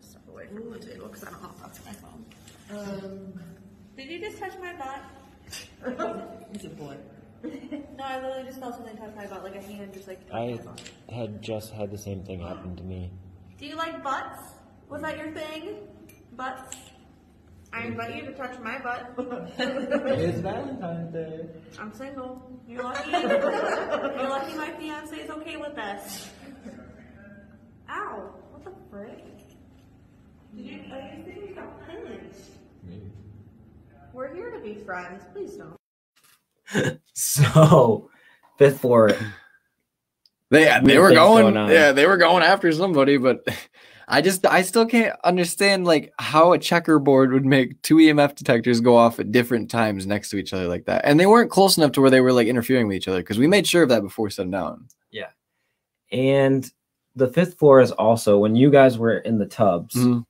[0.00, 2.24] Step away from the table because I don't know if that's my phone.
[2.72, 3.40] Um,
[3.96, 5.02] Did you just touch my butt?
[6.52, 6.96] he's a boy.
[7.42, 10.34] No, I literally just felt something touch my butt, like a hand just like touched
[10.34, 10.90] I my butt.
[11.10, 13.10] had just had the same thing happen to me.
[13.58, 14.42] Do you like butts?
[14.88, 15.76] Was that your thing?
[16.36, 16.76] Butts?
[17.72, 19.14] I invite you to touch my butt.
[19.58, 21.46] It's Valentine's Day.
[21.78, 22.42] I'm single.
[22.68, 23.10] You're lucky.
[23.12, 26.30] You're lucky my fiance is okay with this.
[27.88, 28.34] Ow!
[28.50, 29.24] What the frick?
[30.54, 30.80] Did you?
[30.92, 32.50] Are you thinking you got pinched?
[34.12, 35.24] We're here to be friends.
[35.32, 35.76] Please don't.
[37.12, 38.08] So
[38.56, 39.10] fifth floor.
[40.50, 43.46] They they were going, going yeah, they were going after somebody, but
[44.10, 48.80] I just I still can't understand like how a checkerboard would make two EMF detectors
[48.80, 51.02] go off at different times next to each other like that.
[51.04, 53.38] And they weren't close enough to where they were like interfering with each other because
[53.38, 54.88] we made sure of that before we set them down.
[55.12, 55.28] Yeah.
[56.10, 56.70] And
[57.14, 60.26] the fifth floor is also when you guys were in the tubs, Mhm.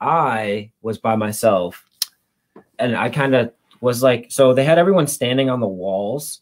[0.00, 1.84] I was by myself.
[2.78, 3.52] And I kind of
[3.82, 6.40] was like, so they had everyone standing on the walls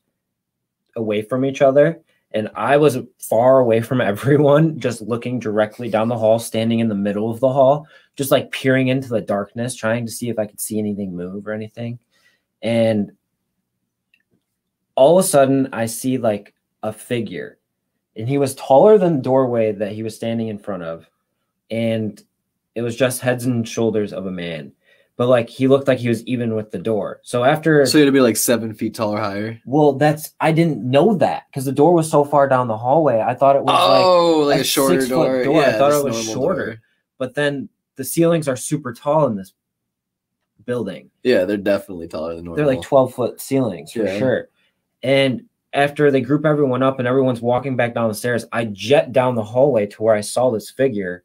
[0.94, 2.00] away from each other.
[2.32, 6.88] And I was far away from everyone, just looking directly down the hall, standing in
[6.88, 7.86] the middle of the hall,
[8.16, 11.46] just like peering into the darkness, trying to see if I could see anything move
[11.46, 11.98] or anything.
[12.62, 13.12] And
[14.94, 17.58] all of a sudden, I see like a figure,
[18.16, 21.08] and he was taller than the doorway that he was standing in front of.
[21.70, 22.20] And
[22.74, 24.72] it was just heads and shoulders of a man.
[25.18, 27.18] But like he looked like he was even with the door.
[27.24, 29.60] So after So it'd be like seven feet tall or higher.
[29.66, 33.18] well, that's I didn't know that because the door was so far down the hallway.
[33.20, 35.42] I thought it was like, Oh, like, a a shorter door.
[35.44, 35.62] door.
[35.64, 36.64] I thought it was shorter.
[36.66, 36.80] door.
[37.18, 39.52] but then the ceilings are super tall in this
[40.64, 41.10] building.
[41.22, 42.56] Yeah, they're definitely taller than normal.
[42.64, 44.18] They're like 12 foot ceilings for Yeah.
[44.18, 44.48] sure.
[45.02, 49.12] And after they group everyone up and everyone's walking back down the stairs, I jet
[49.12, 51.24] down the hallway to where I saw this figure.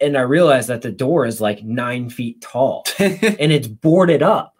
[0.00, 4.56] And I realized that the door is like nine feet tall and it's boarded up.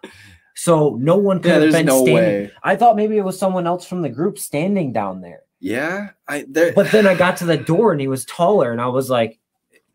[0.55, 2.15] So no one could yeah, have been no standing.
[2.15, 2.51] way.
[2.63, 5.41] I thought maybe it was someone else from the group standing down there.
[5.59, 6.73] Yeah, I there.
[6.73, 9.39] But then I got to the door and he was taller, and I was like,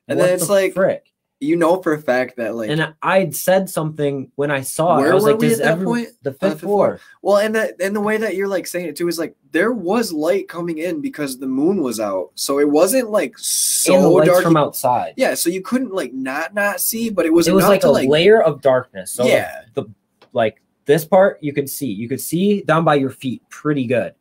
[0.08, 2.94] And "What then it's the like- frick." You know for a fact that like And
[3.02, 5.02] I'd said something when I saw it.
[5.02, 6.08] Where I was were like, we "Does at that every- point?
[6.22, 6.86] The Uh, fifth fifth floor.
[6.86, 7.00] floor.
[7.22, 9.72] Well, and that and the way that you're like saying it too is like there
[9.72, 14.42] was light coming in because the moon was out, so it wasn't like so dark.
[14.42, 15.12] from outside.
[15.16, 17.88] yeah, so you couldn't like not not see, but it was it was like to
[17.88, 19.10] a like layer of darkness.
[19.12, 19.84] So yeah, the
[20.32, 21.86] like this part you could see.
[21.88, 24.14] You could see down by your feet pretty good.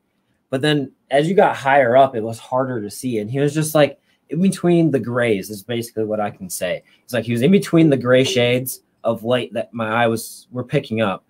[0.49, 3.19] But then as you got higher up, it was harder to see.
[3.19, 6.83] And he was just like in between the grays, is basically what I can say.
[7.03, 10.47] It's like he was in between the gray shades of light that my eye was
[10.51, 11.23] were picking up.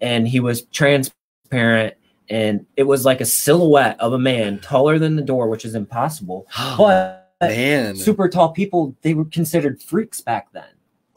[0.00, 1.94] And he was transparent
[2.30, 5.74] and it was like a silhouette of a man taller than the door, which is
[5.74, 6.46] impossible.
[7.40, 7.94] But man.
[7.94, 10.64] super tall people, they were considered freaks back then.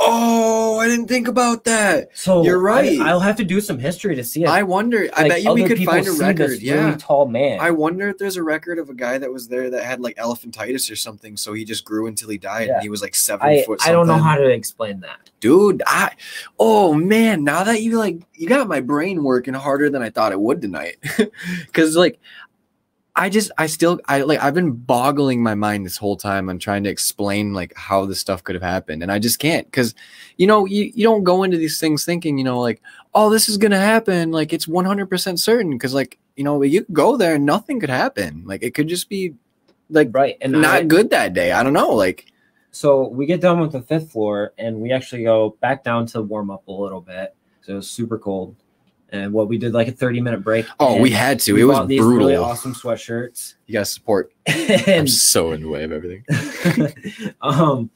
[0.03, 2.09] Oh, I didn't think about that.
[2.17, 2.99] So You're right.
[2.99, 4.49] I, will have to do some history to see it.
[4.49, 5.09] I wonder.
[5.13, 6.59] I like, bet you we could find a record.
[6.61, 6.85] Yeah.
[6.85, 7.59] really tall man.
[7.59, 10.17] I wonder if there's a record of a guy that was there that had like
[10.17, 12.75] elephantitis or something, so he just grew until he died, Yeah.
[12.75, 13.79] and he was like seven I, foot.
[13.85, 15.29] I don't know how to explain that.
[15.39, 16.13] dude i
[16.59, 20.31] oh man now that you like you got my brain working harder than i thought
[20.31, 20.97] it would tonight
[21.65, 22.19] because like
[23.15, 26.57] i just i still i like i've been boggling my mind this whole time on
[26.57, 29.93] trying to explain like how this stuff could have happened and i just can't because
[30.37, 32.81] you know you, you don't go into these things thinking you know like
[33.13, 37.17] oh this is gonna happen like it's 100% certain because like you know you go
[37.17, 39.33] there and nothing could happen like it could just be
[39.89, 40.37] like Right.
[40.39, 42.31] And not I, good that day i don't know like
[42.71, 46.21] so we get done with the fifth floor and we actually go back down to
[46.21, 47.35] warm up a little bit.
[47.61, 48.55] So it was super cold.
[49.13, 50.65] And what we did like a 30 minute break.
[50.79, 51.53] Oh, we had to.
[51.53, 52.27] we It was bought these brutal.
[52.27, 53.55] Really awesome sweatshirts.
[53.67, 54.31] You guys support.
[54.47, 56.23] I'm so in the way of everything.
[57.41, 57.89] um,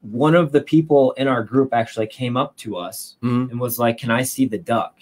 [0.00, 3.50] one of the people in our group actually came up to us Mhm.
[3.52, 4.98] and was like, "Can I see the duck?"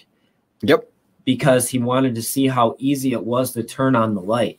[0.62, 0.88] Yep.
[1.24, 4.59] Because he wanted to see how easy it was to turn on the light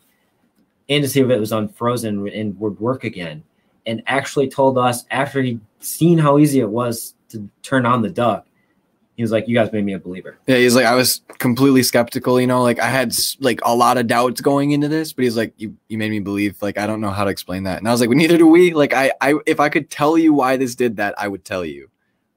[0.90, 3.44] and to see if it was unfrozen and would work again.
[3.86, 8.10] And actually told us after he'd seen how easy it was to turn on the
[8.10, 8.48] duck,
[9.16, 11.84] he was like, "You guys made me a believer." Yeah, he's like, I was completely
[11.84, 15.24] skeptical, you know, like I had like a lot of doubts going into this, but
[15.24, 17.78] he's like, you, you made me believe, like, I don't know how to explain that.
[17.78, 18.74] And I was like, well, neither do we.
[18.74, 21.64] Like, I, I, if I could tell you why this did that, I would tell
[21.64, 21.90] you,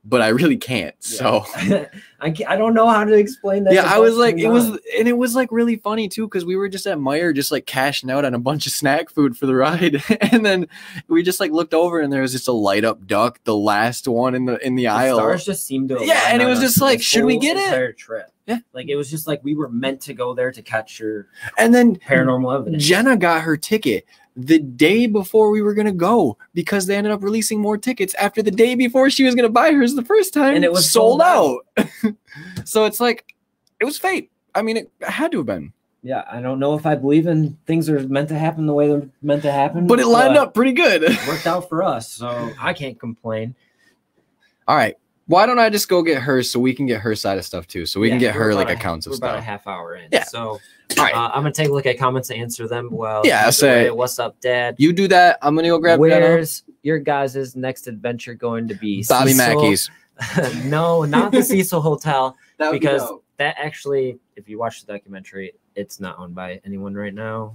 [0.05, 0.95] but I really can't.
[1.03, 1.45] So
[2.21, 3.75] I, I don't know how to explain that.
[3.75, 6.57] yeah, I was like, it was, and it was like really funny too, because we
[6.57, 9.47] were just at Meijer, just like cashing out on a bunch of snack food for
[9.47, 10.03] the ride,
[10.33, 10.67] and then
[11.09, 14.09] we just like looked over and there was just a light up duck, the last
[14.09, 15.17] one in the in the, The aisle.
[15.19, 17.97] stars just seemed to Yeah, and it was just like, should we get it?
[17.99, 18.59] trip Yeah.
[18.73, 21.75] like it was just like we were meant to go there to catch your and
[21.75, 24.05] then paranormal evidence Jenna got her ticket
[24.39, 28.43] the day before we were gonna go because they ended up releasing more tickets after
[28.43, 31.21] the day before she was gonna buy hers the first time, And it was sold
[31.21, 31.87] sold out.
[32.65, 33.35] so it's like
[33.81, 34.31] it was fate.
[34.55, 37.59] I mean, it had to have been, yeah i don't know if i believe in
[37.67, 40.55] things are meant to happen the way they're meant to happen but it lined up
[40.55, 41.03] pretty good.
[41.27, 43.55] worked out for us so i can't complain
[44.69, 47.39] All right, why don't I just go get hers so we can get her side
[47.39, 49.41] of stuff too, so we can get her like a- accounts of we're about a
[49.41, 50.25] half hour in Yeah.
[50.25, 50.61] so All
[50.99, 53.85] right, uh, i'm gonna take a look at comments and answer them well Yeah, say-
[53.85, 55.39] way, what's up dad you do that.
[55.43, 59.55] I'm gonna go grab where's your guys' next adventure going to be Bobby Cecil?
[59.63, 59.91] Mackey's.
[60.65, 64.91] no not the cecil hotel That would be because that actually, if you watch the
[64.93, 67.55] documentary, it's not owned by anyone right now.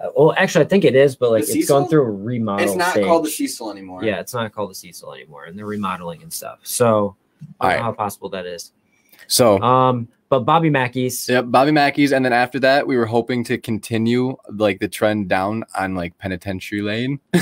[0.00, 2.64] Uh, well, actually, I think it is, but like The it's gone through a remodel.
[2.64, 3.04] it's not stage.
[3.04, 4.04] called the Cecil anymore.
[4.04, 6.60] Yeah, it's not called the Cecil anymore, and they're remodeling and stuff.
[6.62, 7.78] So, I don't Alright.
[7.78, 8.72] know how possible that is.
[9.26, 11.28] So Um, but Bobby Mackey's.
[11.28, 15.28] Yep, Bobby Mackey's, and then after that, we were hoping to continue like the trend
[15.28, 17.20] down on like Penitentiary Lane,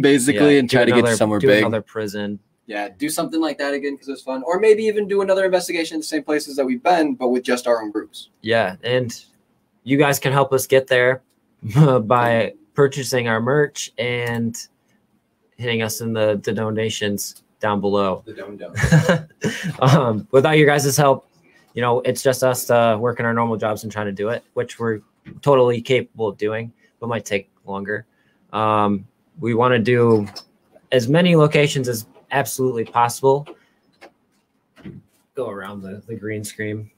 [0.00, 1.64] basically, yeah, and do try to get somewhere do big.
[1.64, 2.38] Another prison.
[2.70, 5.44] Yeah, do something like that again because it was fun, or maybe even do another
[5.44, 8.28] investigation in the same places that we've been, but with just our own groups.
[8.42, 9.12] Yeah, and
[9.82, 11.20] you guys can help us get there
[12.02, 14.56] by purchasing our merch and
[15.56, 18.22] hitting us in the, the donations down below.
[18.24, 18.74] The dome dome.
[19.80, 21.28] um, without your guys' help,
[21.74, 24.44] you know, it's just us uh, working our normal jobs and trying to do it,
[24.54, 25.00] which we're
[25.42, 28.06] totally capable of doing, but might take longer.
[28.52, 29.08] Um,
[29.40, 30.28] we want to do
[30.92, 33.46] as many locations as absolutely possible.
[35.34, 36.90] Go around the, the green screen.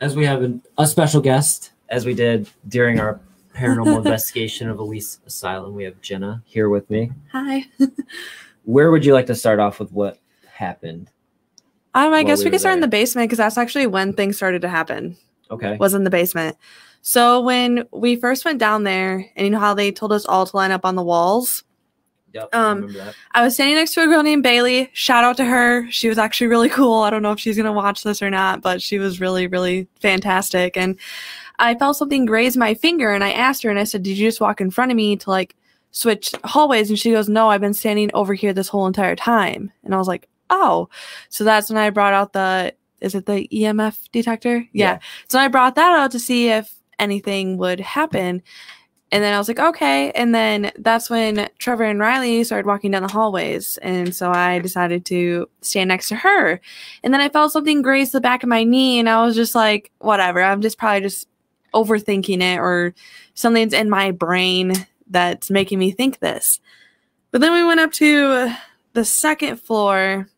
[0.00, 3.20] As we have an, a special guest, as we did during our
[3.54, 7.12] paranormal investigation of Eloise Asylum, we have Jenna here with me.
[7.32, 7.64] Hi.
[8.64, 10.18] Where would you like to start off with what
[10.52, 11.10] happened?
[11.94, 14.36] Um, I guess we we could start in the basement because that's actually when things
[14.36, 15.16] started to happen.
[15.50, 15.76] Okay.
[15.78, 16.56] Was in the basement.
[17.00, 20.44] So when we first went down there, and you know how they told us all
[20.44, 21.64] to line up on the walls.
[22.36, 22.48] Yep.
[22.52, 23.14] I Um, that.
[23.32, 24.90] I was standing next to a girl named Bailey.
[24.92, 25.90] Shout out to her.
[25.90, 27.02] She was actually really cool.
[27.02, 29.88] I don't know if she's gonna watch this or not, but she was really, really
[30.00, 30.76] fantastic.
[30.76, 30.98] And
[31.58, 34.28] I felt something graze my finger, and I asked her, and I said, "Did you
[34.28, 35.56] just walk in front of me to like
[35.90, 39.72] switch hallways?" And she goes, "No, I've been standing over here this whole entire time."
[39.82, 40.90] And I was like, "Oh,"
[41.30, 44.58] so that's when I brought out the is it the EMF detector?
[44.72, 44.92] Yeah.
[44.92, 44.98] Yeah.
[45.28, 48.42] So I brought that out to see if anything would happen.
[49.16, 50.10] And then I was like, okay.
[50.10, 53.78] And then that's when Trevor and Riley started walking down the hallways.
[53.78, 56.60] And so I decided to stand next to her.
[57.02, 58.98] And then I felt something graze the back of my knee.
[58.98, 60.42] And I was just like, whatever.
[60.42, 61.28] I'm just probably just
[61.72, 62.94] overthinking it or
[63.32, 64.74] something's in my brain
[65.08, 66.60] that's making me think this.
[67.30, 68.52] But then we went up to
[68.92, 70.28] the second floor.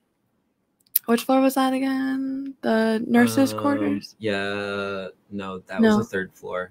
[1.07, 2.55] Which floor was that again?
[2.61, 4.15] The nurses' Um, quarters?
[4.21, 5.09] Yeah.
[5.33, 5.97] No, that No.
[5.97, 6.71] was the third floor.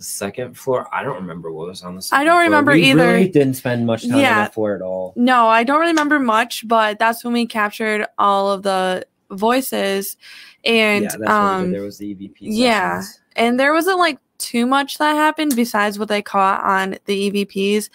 [0.00, 2.42] The second floor, I don't remember what was on the second I don't floor.
[2.44, 3.06] remember we either.
[3.06, 4.34] Really didn't spend much time on Yeah.
[4.44, 5.12] that floor at all.
[5.14, 10.16] No, I don't remember much, but that's when we captured all of the voices.
[10.64, 12.36] And yeah, that's um there was the EVP.
[12.40, 13.00] yeah.
[13.02, 13.20] sessions.
[13.36, 17.90] and there wasn't like too much that happened besides what they caught on the EVPs.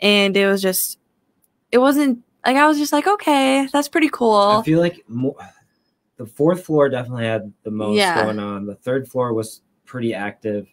[0.00, 0.98] And it was just
[1.70, 4.34] it wasn't like I was just like, okay, that's pretty cool.
[4.34, 5.36] I feel like more,
[6.16, 8.22] the fourth floor definitely had the most Yeah.
[8.24, 8.64] going on.
[8.64, 10.66] The third floor was pretty active.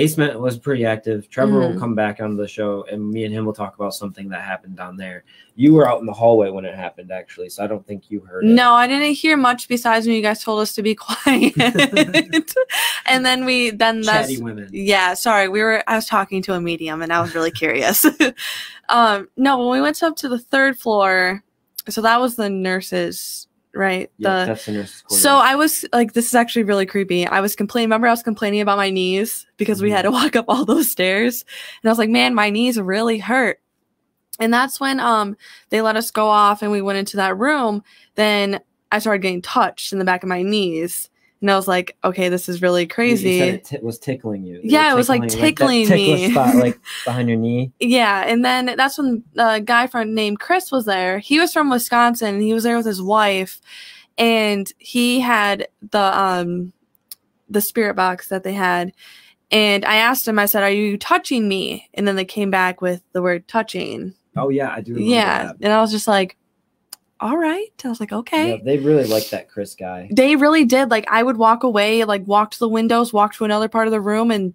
[0.00, 1.30] Basement was pretty active.
[1.30, 1.78] Trevor will Mhm.
[1.78, 4.76] come back onto the show, and me and him will talk about something that happened
[4.76, 5.24] down there.
[5.54, 8.20] You were out in the hallway when it happened, actually, so I don't think you
[8.20, 8.44] heard.
[8.44, 8.48] it.
[8.48, 11.54] No, I didn't hear much besides when you guys told us to be quiet.
[13.06, 14.68] and then we then that's chatty women.
[14.72, 15.48] yeah, sorry.
[15.48, 18.04] We were I was talking to a medium and I was really curious.
[18.90, 21.42] um no, when we went up to the third floor,
[21.88, 24.10] so that was the nurses, right?
[24.18, 25.22] Yeah, the that's the nurse's quarters.
[25.22, 27.26] so I was like, this is actually really creepy.
[27.26, 27.88] I was complaining.
[27.88, 30.90] Remember, I was complaining about my knees because we had to walk up all those
[30.90, 31.44] stairs,
[31.82, 33.60] and I was like, man, my knees really hurt.
[34.38, 35.36] And that's when um
[35.70, 37.82] they let us go off and we went into that room.
[38.16, 38.60] Then
[38.92, 41.10] I started getting touched in the back of my knees,
[41.46, 43.38] and I was like, okay, this is really You- you crazy.
[43.38, 44.60] said it t- was tickling you.
[44.64, 46.30] Yeah, it was, like, tickling ticklish me.
[46.32, 47.70] spot, like behind your knee.
[47.78, 51.18] Yeah, and then that's when a guy from named Chris was there.
[51.20, 52.34] He was from Wisconsin.
[52.34, 53.60] And he was there with his wife,
[54.18, 56.72] and he had the um
[57.48, 58.92] the spirit box that they had.
[59.52, 60.38] And I asked him.
[60.40, 64.14] I said, "Are you touching me?" And then they came back with the word "touching."
[64.36, 64.94] Oh yeah, I do.
[64.94, 65.56] Remember Yeah, that.
[65.60, 66.36] and I was just like,
[67.20, 70.08] "All right." I was like, "Okay." Yeah, they really like that Chris guy.
[70.12, 70.90] They really did.
[70.90, 73.92] Like I would walk away, like walk to the windows, walk to another part of
[73.92, 74.54] the room, and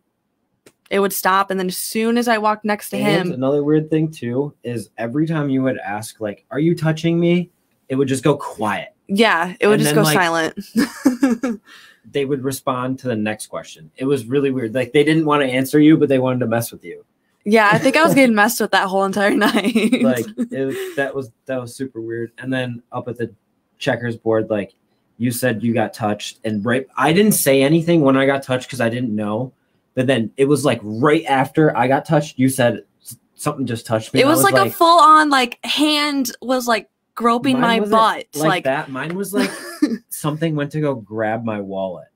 [0.90, 1.52] it would stop.
[1.52, 4.54] And then as soon as I walked next to And him, another weird thing too
[4.64, 7.50] is every time you would ask like, "Are you touching me?"
[7.90, 8.94] It would just go quiet.
[9.08, 11.62] yeah, it would And just then, go like, silent.
[12.10, 13.92] They would respond to the next question.
[13.96, 14.74] It was really weird.
[14.74, 17.06] Like they didn't want to answer you, but they wanted to mess with you.
[17.46, 20.02] Yeah, I think I was getting messed with that whole entire night.
[20.04, 22.32] Like it, that was that was super weird.
[22.38, 23.34] And then up at the
[23.78, 24.74] checkers board, like
[25.18, 28.68] you said, you got touched, and right, I didn't say anything when I got touched
[28.68, 29.54] because I didn't know.
[29.94, 32.86] But then it was like right after I got touched, you said
[33.36, 34.22] something just touched me.
[34.22, 37.92] it I was, like, a full on like hand was like groping my butt.
[37.92, 38.90] like, Like, that.
[38.90, 39.52] Mine was like
[40.10, 42.08] something went to go grab my wallet.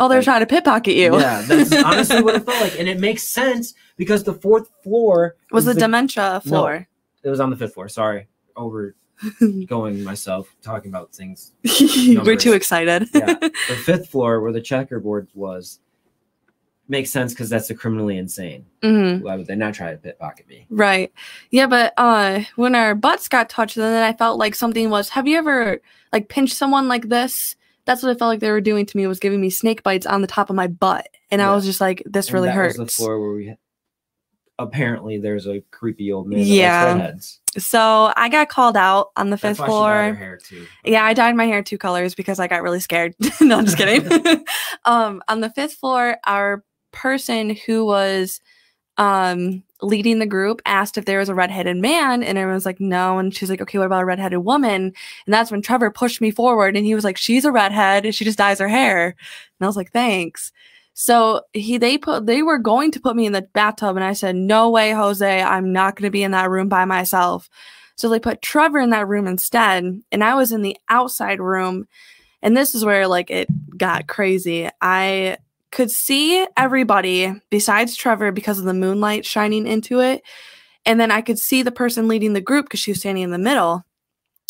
[0.00, 1.16] Oh, they're like- trying to pickpocket you.
[1.18, 5.36] Yeah, that's honestly what it felt like, and it makes sense because the fourth floor
[5.52, 6.88] was the the- dementia floor.
[7.22, 7.88] It was on the fifth floor.
[7.88, 8.26] Sorry,
[8.56, 8.94] over
[9.66, 11.52] going myself talking about things.
[12.24, 13.08] We're too excited.
[13.14, 13.50] Yeah, the
[13.84, 15.78] fifth floor where the checkerboard was
[16.88, 18.66] makes sense because that's the criminally insane.
[18.82, 19.20] Mhm.
[19.22, 20.66] Why would they not try to pickpocket me?
[20.70, 21.12] Right.
[21.50, 25.28] Yeah, but uh when our butts got touched, then I felt like something was have
[25.28, 25.80] you ever
[26.12, 27.54] like pinched someone like this?
[27.86, 30.06] That's what I felt like they were doing to me was giving me snake bites
[30.06, 31.08] on the top of my butt.
[31.30, 32.78] And I was just like, this And really that hurts.
[32.78, 33.56] Was the floor where we
[34.60, 36.40] apparently there's a creepy old man.
[36.40, 37.12] Yeah.
[37.58, 40.14] So I got called out on the fifth why she dyed her floor.
[40.14, 40.66] hair too.
[40.84, 43.14] Yeah, I dyed my hair two colors because I got really scared.
[43.40, 44.44] no, I'm just kidding.
[44.84, 46.62] um, on the fifth floor, our
[46.92, 48.40] person who was
[48.98, 53.18] um leading the group asked if there was a redheaded man, and everyone's like, no.
[53.18, 54.92] And she's like, okay, what about a redheaded woman?
[55.26, 58.14] And that's when Trevor pushed me forward, and he was like, she's a redhead, and
[58.14, 59.06] she just dyes her hair.
[59.08, 60.52] And I was like, thanks.
[60.94, 64.12] So he they put they were going to put me in the bathtub, and I
[64.12, 67.48] said, no way, Jose, I'm not going to be in that room by myself.
[67.96, 71.86] So they put Trevor in that room instead, and I was in the outside room.
[72.42, 74.68] And this is where like it got crazy.
[74.80, 75.36] I
[75.70, 80.22] could see everybody besides Trevor because of the moonlight shining into it.
[80.86, 83.30] And then I could see the person leading the group because she was standing in
[83.30, 83.84] the middle.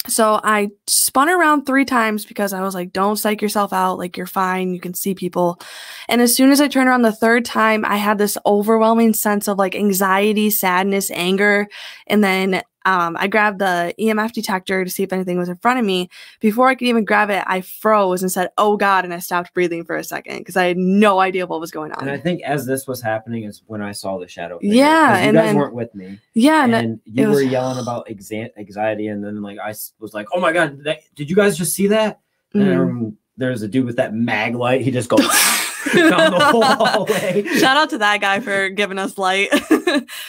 [0.09, 3.99] So I spun around three times because I was like, don't psych yourself out.
[3.99, 4.73] Like, you're fine.
[4.73, 5.61] You can see people.
[6.09, 9.47] And as soon as I turned around the third time, I had this overwhelming sense
[9.47, 11.69] of like anxiety, sadness, anger.
[12.07, 15.79] And then um, I grabbed the EMF detector to see if anything was in front
[15.79, 16.09] of me.
[16.41, 19.05] Before I could even grab it, I froze and said, oh God.
[19.05, 21.93] And I stopped breathing for a second because I had no idea what was going
[21.93, 22.03] on.
[22.03, 24.59] And I think as this was happening is when I saw the shadow.
[24.59, 26.19] figure, Yeah, you and guys then- weren't with me.
[26.35, 26.65] yeah.
[26.65, 30.15] And, and you it was- were yelling about exa- anxiety, and then like I was
[30.15, 32.21] like, "Oh my god, that, did you guys just see that?"
[32.55, 32.81] And Mhm.
[32.81, 34.81] um, there's a dude with that mag light.
[34.83, 35.21] He just goes
[36.11, 37.43] down the hallway.
[37.59, 39.49] Shout out to that guy for giving us light.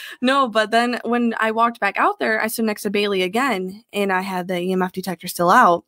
[0.22, 3.84] no, but then when I walked back out there, I stood next to Bailey again
[3.92, 5.84] and I had the EMF detector still out.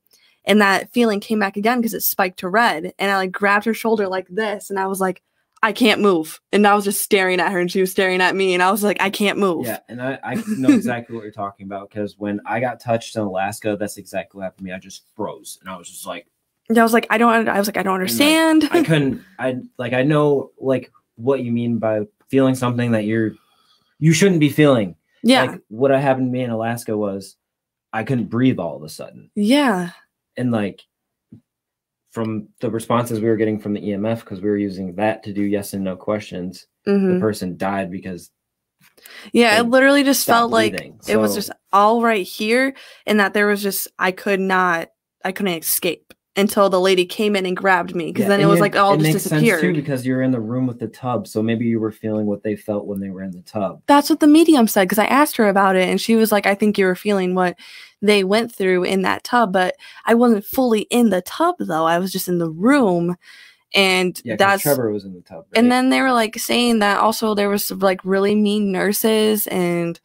[0.46, 2.92] And that feeling came back again because it spiked to red.
[2.98, 5.22] And I like grabbed her shoulder like this and I was like,
[5.64, 6.42] I can't move.
[6.52, 8.52] And I was just staring at her and she was staring at me.
[8.52, 9.64] And I was like, I can't move.
[9.64, 13.16] Yeah, and I, I know exactly what you're talking about because when I got touched
[13.16, 14.72] in Alaska, that's exactly what happened to me.
[14.72, 16.26] I just froze, and I was just like,
[16.70, 18.68] I was like, I don't, I was like, I don't understand.
[18.70, 19.22] I couldn't.
[19.38, 23.32] I like I know like what you mean by feeling something that you're
[23.98, 24.96] you shouldn't be feeling.
[25.22, 25.44] yeah.
[25.44, 27.36] Like what happened to me in Alaska was
[27.92, 29.30] I couldn't breathe all of a sudden.
[29.34, 29.90] yeah.
[30.36, 30.82] And like
[32.12, 35.32] from the responses we were getting from the EMF, because we were using that to
[35.32, 38.30] do yes and no questions, hmm the person died because
[39.32, 39.58] Yeah.
[39.60, 40.98] It literally just felt like breathing.
[41.08, 42.74] it was just all right here
[43.06, 44.88] and that there was just i could not
[45.24, 48.46] i couldn't escape until the lady came in and grabbed me because Yeah, then it
[48.46, 49.60] was you- like all it just makes sense, disappeared.
[49.60, 52.42] too because you're in the room with the tub, so maybe you were feeling what
[52.42, 53.82] they felt when they were in the tub.
[53.86, 56.46] That's what the medium said because I asked her about it and she was like,
[56.46, 57.56] I think you were feeling what
[58.02, 59.76] they went through in that tub, but
[60.06, 61.84] I wasn't fully in the tub though.
[61.86, 63.16] I was just in the room.
[63.72, 65.46] And Yeah, that's Trevor was in the tub.
[65.54, 69.46] and then they were like saying that also there was some, like really mean nurses
[69.48, 69.98] and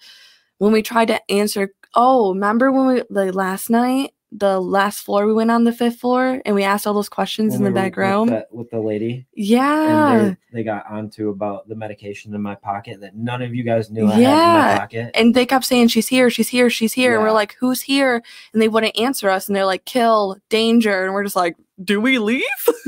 [0.59, 5.25] when we tried to answer oh remember when we like last night the last floor
[5.25, 7.69] we went on the fifth floor and we asked all those questions When in the
[7.71, 11.67] we back with room the- with the lady, yeah and they, they got onto about
[11.67, 14.71] the medication in my pocket that none of you guys knew I had in Yeah,
[14.73, 15.11] my pocket.
[15.15, 18.21] and they kept saying she's here she's here she's here and we're like who's here
[18.53, 21.99] and they wouldn't answer us and they're like kill danger and we're just like do
[21.99, 22.43] we leave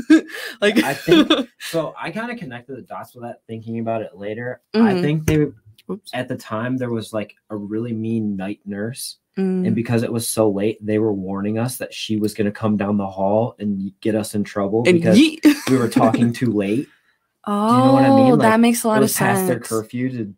[0.60, 1.94] like I think so.
[1.98, 4.60] I kind of connected the dots with that, thinking about it later.
[4.74, 5.00] I Mhm.
[5.02, 5.46] think they
[5.90, 6.10] Oops.
[6.14, 9.66] at the time there was like a really mean night nurse, Mm.
[9.66, 12.52] and because it was so late, they were warning us that she was going to
[12.52, 15.18] come down the hall and get us in trouble and because
[15.70, 16.86] we were talking too late.
[17.46, 18.38] oh know what I mean?
[18.38, 20.34] that makes a lot of was past sense their curfew to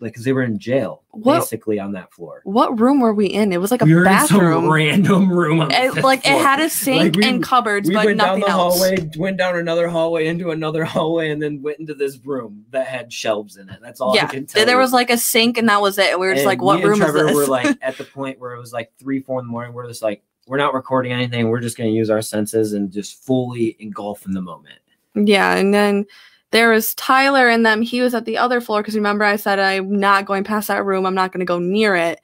[0.00, 2.40] like because they were in jail What- basically on that floor.
[2.44, 5.32] what room were we in it was like a we were in bathroom some random
[5.32, 5.68] room.
[5.70, 8.78] It, like it had a sink we- and cupboards we but went down the else
[8.78, 12.86] hallway, went down another hallway, into another hallway, and then went into this room that
[12.86, 13.78] had shelves in it.
[13.82, 14.64] That's all I yeah can tell.
[14.64, 14.80] there you.
[14.80, 16.82] was like a sink and that was it and we were just And like what
[16.82, 19.40] room is Trevor this Were like at the point where it was like three, four
[19.40, 19.72] in the morning.
[19.72, 21.48] We're just like, we're not recording anything.
[21.48, 24.78] We're just gonna use our senses and just fully engulf in the moment.
[25.14, 26.06] Yeah, and then
[26.50, 27.82] there was Tyler and them.
[27.82, 30.84] He was at the other floor because remember I said I'm not going past that
[30.84, 31.04] room.
[31.06, 32.20] I'm not going to go near it.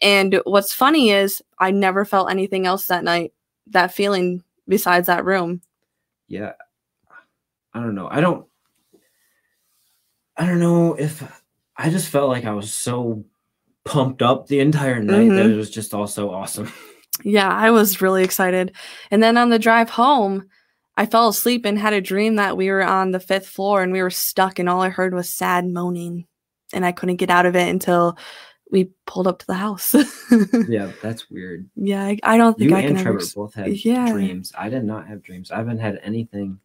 [0.00, 3.32] And what's funny is I never felt anything else that night.
[3.68, 5.60] That feeling besides that room.
[6.28, 6.52] Yeah,
[7.74, 8.08] I don't know.
[8.10, 8.46] I don't.
[10.36, 11.22] I don't know if
[11.76, 13.24] I just felt like I was so
[13.84, 15.52] pumped up the entire night that Mhm.
[15.52, 16.72] it was just all so awesome.
[17.24, 18.76] Yeah, I was really excited.
[19.10, 20.50] And then on the drive home,
[20.96, 23.92] I fell asleep and had a dream that we were on the fifth floor and
[23.92, 26.26] we were stuck, and all I heard was sad moaning.
[26.72, 28.16] And I couldn't get out of it until
[28.72, 29.94] we pulled up to the house.
[30.68, 31.68] yeah, that's weird.
[31.76, 33.04] yeah, I, I don't think You I and can ever.
[33.04, 34.10] Trevor ex- both had Yeah.
[34.10, 34.52] dreams.
[34.58, 35.50] I did not have dreams.
[35.52, 36.58] I haven't had anything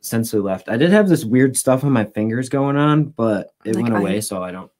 [0.00, 0.68] since we left.
[0.68, 3.94] I did have this weird stuff on my fingers going on, but it Like went
[3.96, 4.70] I- away, so I don't.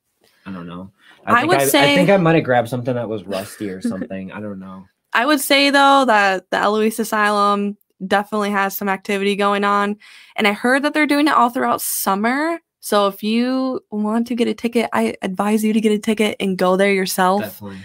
[0.47, 0.91] I don't know.
[1.27, 3.71] I think would I, say- I think I might have grabbed something that was rusty
[3.71, 4.33] or something.
[4.33, 4.87] I don't know.
[5.13, 7.77] I would say though that the Eloise Asylum
[8.07, 9.97] definitely has some activity going on,
[10.37, 12.61] and I heard that they're doing it all throughout summer.
[12.81, 16.37] So if you want to get a ticket, I advise you to get a ticket
[16.41, 17.79] and go there yourself, Definitely.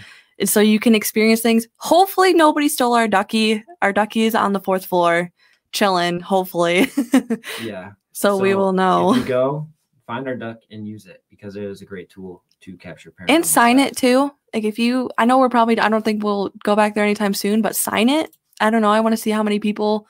[0.46, 1.66] so you can experience things.
[1.78, 3.62] Hopefully, nobody stole our ducky.
[3.82, 5.30] Our ducky is on the fourth floor,
[5.72, 6.20] chilling.
[6.20, 6.88] Hopefully,
[7.62, 7.92] Yeah.
[8.12, 9.68] so, we will If know you go,
[10.06, 13.30] find our duck and use it because it is a great tool to capture paranormal.
[13.34, 13.88] and sign stuff.
[13.90, 14.32] it too.
[14.54, 15.78] Like if you, I know we're probably.
[15.78, 18.34] I don't think we'll go back there anytime soon, but sign it.
[18.60, 18.90] I don't know.
[18.90, 20.06] I want to see how many people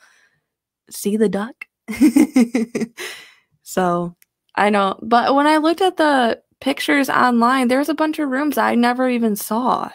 [0.91, 1.67] see the duck.
[3.63, 4.17] so
[4.55, 8.57] I know, but when I looked at the pictures online, there's a bunch of rooms
[8.59, 9.91] I never even saw.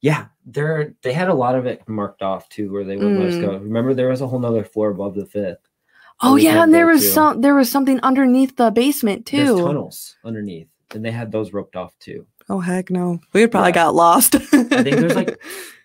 [0.00, 3.28] Yeah, there they had a lot of it marked off too, where they would let
[3.28, 3.40] us Mm.
[3.40, 3.56] go.
[3.56, 5.58] Remember, there was a whole nother floor above the fifth.
[6.22, 7.08] Oh yeah, and there was to.
[7.08, 9.62] some there was something underneath the basement There's too.
[9.64, 12.26] tunnels underneath, and they had those roped off too.
[12.48, 13.18] Oh heck no.
[13.32, 13.74] We would probably Yeah.
[13.74, 14.36] got lost.
[14.36, 15.38] I think there's like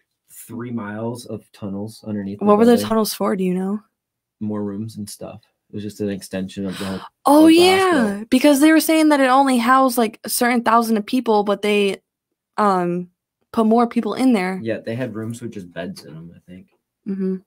[0.51, 2.41] three miles of tunnels underneath.
[2.41, 3.81] what were the tunnels for, do you know?
[4.41, 5.41] More rooms and stuff.
[5.69, 6.99] It was just an extension of the whole.
[7.25, 8.25] Oh the yeah, hospital.
[8.29, 11.61] because they were saying that it only housed like a certain thousand of people, but
[11.61, 12.01] they
[12.57, 13.09] um
[13.53, 14.59] put more people in there.
[14.61, 16.33] Yeah, they had rooms with just beds in them.
[16.35, 16.67] I think.
[17.07, 17.37] Mm-hmm.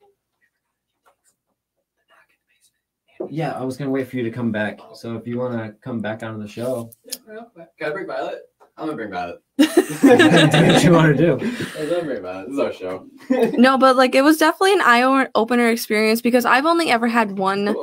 [3.28, 4.80] Yeah, I was gonna wait for you to come back.
[4.94, 6.90] So if you want to come back onto the show,
[7.26, 8.44] Can I bring Violet?
[8.77, 9.41] I'm gonna bring Violet.
[9.59, 11.33] do what you want to do.
[11.79, 12.49] I'm gonna bring Violet.
[12.49, 13.07] This is our show.
[13.57, 17.39] no, but like it was definitely an eye opener experience because I've only ever had
[17.39, 17.75] one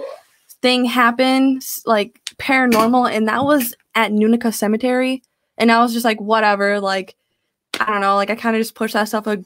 [0.62, 5.24] thing happen like paranormal, and that was at Nunica Cemetery,
[5.58, 7.16] and I was just like, whatever, like
[7.80, 9.46] I don't know, like I kind of just pushed that stuff like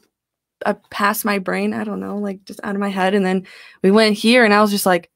[0.64, 1.72] uh, past my brain.
[1.74, 3.46] I don't know, like just out of my head, and then
[3.82, 5.10] we went here, and I was just like,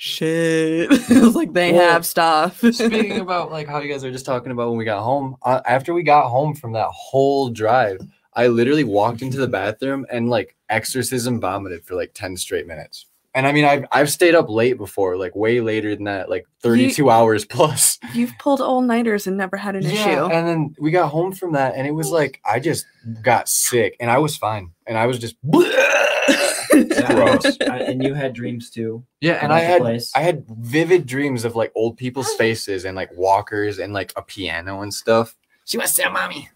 [0.00, 2.60] shit, it was like they Well, have stuff.
[2.72, 5.60] Speaking about like how you guys are just talking about when we got home, uh,
[5.66, 8.00] after we got home from that whole drive,
[8.34, 13.06] I literally walked into the bathroom and like exorcism vomited for like 10 straight minutes.
[13.34, 16.46] And I mean, I've, I've stayed up late before, like way later than that, like
[16.62, 17.98] 32 hours plus.
[18.14, 20.32] You've pulled all nighters and never had an Yeah, issue.
[20.32, 22.86] And then we got home from that, and it was like I just
[23.22, 25.60] got sick, and I was fine, and I was just Yeah,
[27.14, 27.56] gross.
[27.68, 29.04] I- and you had dreams too.
[29.20, 30.12] Yeah, and I had place.
[30.14, 34.22] I had vivid dreams of like old people's faces and like walkers and like a
[34.22, 35.36] piano and stuff.
[35.64, 36.48] She wants to say, mommy.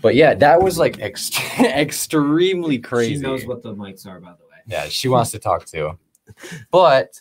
[0.00, 3.16] But yeah, that was like ext- extremely crazy.
[3.16, 4.58] She knows what the mics are, by the way.
[4.66, 5.98] Yeah, she wants to talk too.
[6.70, 7.20] But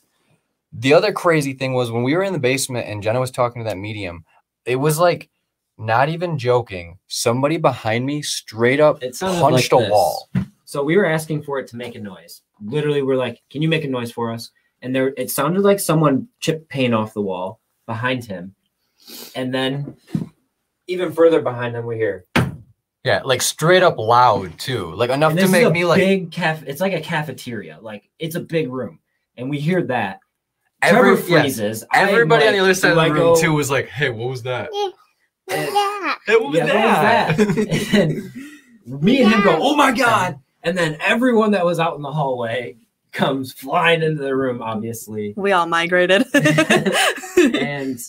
[0.72, 3.62] the other crazy thing was when we were in the basement and Jenna was talking
[3.62, 4.24] to that medium,
[4.66, 5.30] it was like
[5.78, 6.98] not even joking.
[7.08, 9.92] Somebody behind me straight up It punched like a this.
[9.92, 10.30] wall.
[10.74, 12.42] So we were asking for it to make a noise.
[12.60, 14.50] Literally, we're like, "Can you make a noise for us?"
[14.82, 18.56] And there, it sounded like someone chipped paint off the wall behind him,
[19.36, 19.98] and then
[20.88, 22.26] even further behind him, we hear.
[23.04, 24.92] Yeah, like straight up loud too.
[24.96, 26.64] Like enough to this is make a me like big caf.
[26.64, 27.78] It's like a cafeteria.
[27.80, 28.98] Like it's a big room,
[29.38, 30.22] and we hear that.
[30.82, 31.84] every, Trevor freezes.
[31.92, 33.90] I'm everybody on the other side do of I the room go- too was like,
[33.90, 34.72] "Hey, what was that?
[34.74, 37.94] and- Hey, what was yeah, that?" what was that?
[38.88, 42.02] and me and him go, "Oh my god!" And then everyone that was out in
[42.02, 42.78] the hallway
[43.12, 46.26] comes flying into the room, obviously, We all migrated.
[47.38, 48.00] and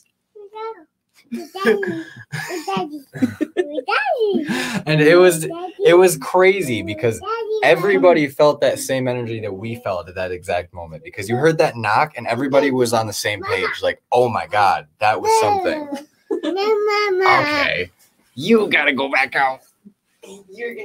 [4.87, 5.45] and it was
[5.85, 7.21] it was crazy because
[7.63, 11.59] everybody felt that same energy that we felt at that exact moment because you heard
[11.59, 15.31] that knock and everybody was on the same page like oh my god that was
[15.41, 15.89] something.
[16.33, 17.91] Okay.
[18.35, 19.61] You gotta go back out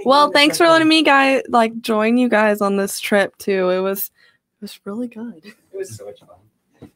[0.05, 3.69] well, thanks for letting me guys like join you guys on this trip too.
[3.69, 5.41] It was it was really good.
[5.45, 6.91] it was so much fun.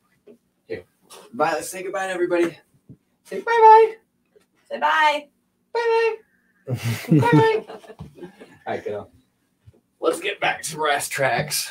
[0.68, 0.84] Here.
[1.34, 1.54] Bye.
[1.54, 2.58] Let's say goodbye to everybody.
[3.26, 3.96] Say bye bye
[4.70, 5.28] Say bye.
[5.74, 6.16] bye
[6.68, 6.78] bye
[7.10, 7.66] bye bye
[8.18, 8.30] all
[8.68, 9.08] right go.
[10.00, 11.70] Let's get back to brass tracks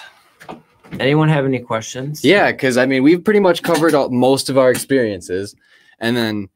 [1.00, 2.24] anyone have any questions?
[2.24, 5.54] Yeah, because I mean, we've pretty much covered all, most of our experiences,
[5.98, 6.48] and then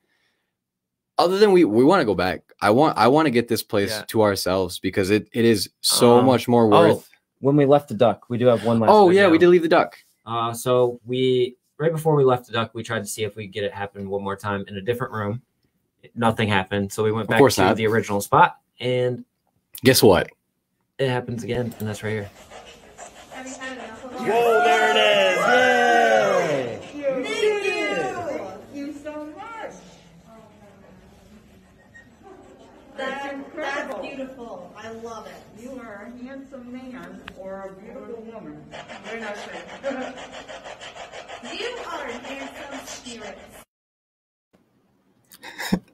[1.19, 2.43] other than we we want to go back.
[2.61, 4.05] I want I want to get this place Yeah.
[4.09, 7.09] to ourselves because it it is so Um, much more oh, worth.
[7.41, 8.91] When we left the duck, we do have one last.
[8.91, 9.97] Oh, yeah, we did leave the duck.
[10.25, 13.45] Uh, so we right before we left the duck, we tried to see if we
[13.47, 15.43] could get it happen one more time in a different room.
[16.14, 17.77] Nothing happened, so we went back to not.
[17.77, 19.25] the original spot, and
[19.85, 20.31] Guess what?
[20.99, 22.31] it happens again, and that's right here.
[24.19, 25.37] Whoa, there it is!
[26.95, 27.25] Yay!
[27.25, 29.73] Thank you so much.
[32.97, 33.95] That's incredible.
[34.03, 34.73] That's beautiful.
[34.77, 35.62] I love it.
[35.62, 38.23] You are a handsome man or a beautiful
[39.07, 39.21] woman.
[39.21, 40.15] Very nice thing.
[41.43, 43.41] You are handsome spirits.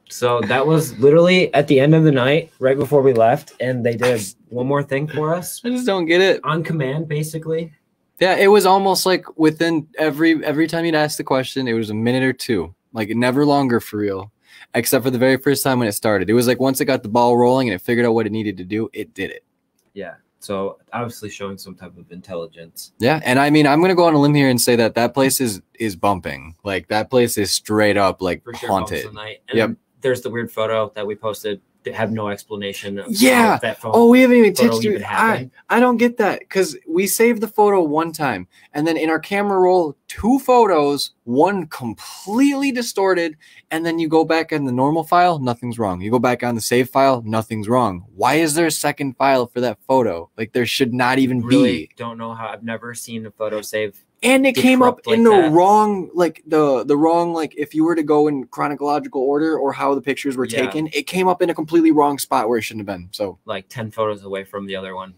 [0.09, 3.85] So that was literally at the end of the night, right before we left, and
[3.85, 6.41] they did one more thing for us I just don't get it.
[6.45, 7.73] on command, basically.
[8.21, 11.91] Yeah, it was almost like within every every time you'd ask the question, it was
[11.91, 14.33] a minute or two, like never longer for real.
[14.75, 17.03] Except for the very first time when it started, it was like once it got
[17.03, 19.45] the ball rolling and it figured out what it needed to do, it did it.
[19.93, 20.15] Yeah.
[20.43, 22.93] So obviously showing some type of intelligence.
[22.99, 25.15] Yeah, and I mean, I'm gonna go on a limb here and say that that
[25.15, 26.57] place is is bumping.
[26.65, 28.69] Like that place is straight up like For sure.
[28.69, 29.07] haunted.
[29.07, 29.71] And Yep.
[30.01, 31.61] There's the weird photo that we posted.
[31.87, 32.99] Have no explanation.
[32.99, 33.59] Of Yeah.
[33.63, 33.93] that phone.
[33.95, 35.03] Oh, we haven't even touched it.
[35.05, 35.51] I.
[35.69, 39.19] I don't get that because we saved the photo one time, and then in our
[39.19, 43.37] camera roll, two photos, one completely distorted,
[43.71, 46.01] and then you go back in the normal file, nothing's wrong.
[46.01, 48.05] You go back on the save file, nothing's wrong.
[48.15, 50.31] Why is there a second file for that photo?
[50.37, 51.91] Like there should not even really be.
[51.97, 52.49] don't know how.
[52.49, 54.05] I've never seen a photo save.
[54.25, 55.53] And it came up in like the that.
[55.53, 59.73] wrong, like the the wrong, like if you were to go in chronological order or
[59.73, 60.61] how the pictures were Yeah.
[60.67, 63.09] taken, it came up in a completely wrong spot where it shouldn't have been.
[63.11, 65.15] So like 10 photos away from the other one.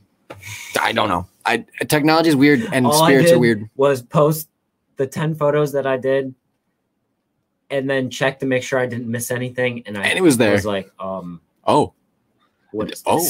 [0.80, 1.26] I don't know.
[1.44, 3.68] I technology is weird and All I spirits are weird.
[3.76, 4.48] Was post
[4.96, 6.34] the 10 photos that I did
[7.70, 9.82] and then check to make sure I didn't miss anything.
[9.86, 10.52] And I And it was there.
[10.52, 11.92] was like, um, Oh,
[12.70, 13.28] what is Oh,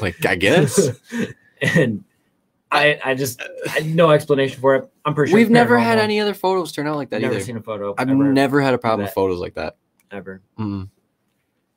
[0.00, 0.90] like I guess
[1.62, 2.02] and
[2.70, 4.90] I I just I no explanation for it.
[5.04, 7.44] I'm pretty sure we've never had any other photos turn out like that never either.
[7.44, 7.94] seen a photo.
[7.96, 9.76] I've ever, never had a problem with photos like that.
[10.10, 10.42] ever.
[10.58, 10.90] Mm.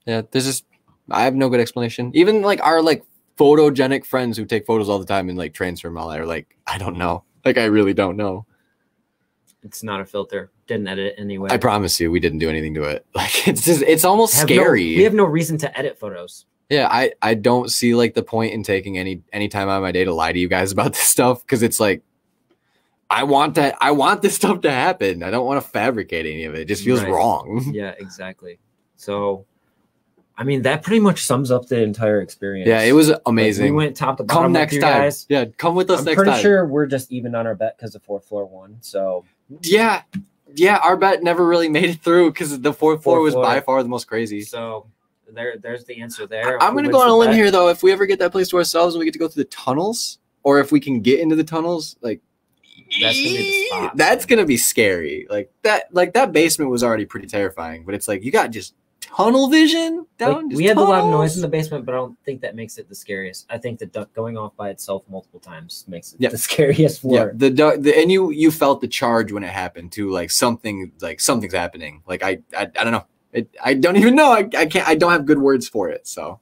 [0.06, 0.66] Yeah, there's just
[1.10, 2.12] I have no good explanation.
[2.14, 3.04] Even like our like
[3.38, 6.26] photogenic friends who take photos all the time and like transfer them all that are
[6.26, 7.24] like I don't know.
[7.46, 8.46] Like I really don't know.
[9.64, 10.52] It's not a filter.
[10.68, 11.50] Didn't edit it anyway.
[11.52, 13.06] I promise you, we didn't do anything to it.
[13.16, 14.96] Like it's just it's almost Have no- scary.
[14.98, 16.46] we have no reason to edit photos.
[16.72, 19.84] Yeah, I I don't see like the point in taking any any time out of
[19.84, 22.02] my day to lie to you guys about this stuff because it's like
[23.10, 25.22] I want that I want this stuff to happen.
[25.22, 26.62] I don't want to fabricate any of it.
[26.62, 27.12] It just feels Right.
[27.12, 27.70] wrong.
[27.74, 28.58] Yeah, exactly.
[28.96, 29.46] So,
[30.38, 32.68] I mean, that pretty much sums up the entire experience.
[32.68, 33.66] Yeah, it was Like, amazing.
[33.66, 34.82] we went top to bottom come next time.
[34.82, 35.26] guys.
[35.28, 36.42] Yeah, come with us I'm next pretty time.
[36.42, 38.78] sure we're just even on our bet because the fourth floor won.
[38.80, 39.26] So
[39.62, 40.04] Yeah,
[40.56, 40.78] yeah.
[40.78, 43.84] Our bet never really made it through because the fourth floor Fourth was by far
[43.84, 44.42] the most crazy.
[44.42, 44.88] so
[45.34, 46.62] there there's the answer there.
[46.62, 47.70] I'm gonna go on a limb here though.
[47.70, 49.50] If we ever get that place to ourselves and we get to go through the
[49.50, 52.22] tunnels, or if we can get into the tunnels, like
[53.00, 53.98] That's gonna be the spot.
[53.98, 55.28] That's gonna be scary.
[55.30, 55.94] Like that.
[55.94, 59.98] Like that basement was already pretty terrifying, but it's like you got just tunnel vision
[59.98, 60.50] Like, down.
[60.50, 61.48] we had a lot of noise in the.
[61.48, 63.46] the basement, but I don't think that makes it the scariest.
[63.50, 66.30] I think the duck going off by itself multiple times makes it Yeah.
[66.30, 67.32] the scariest Yeah, floor.
[67.36, 70.10] the, du- the and you you felt the charge when it happened too.
[70.12, 72.04] Like something like something's happening.
[72.08, 73.06] Like I I, I don't know.
[73.34, 74.32] It, I don't even know.
[74.32, 74.88] I, I can't.
[74.88, 76.08] I don't have good words for it.
[76.08, 76.40] So.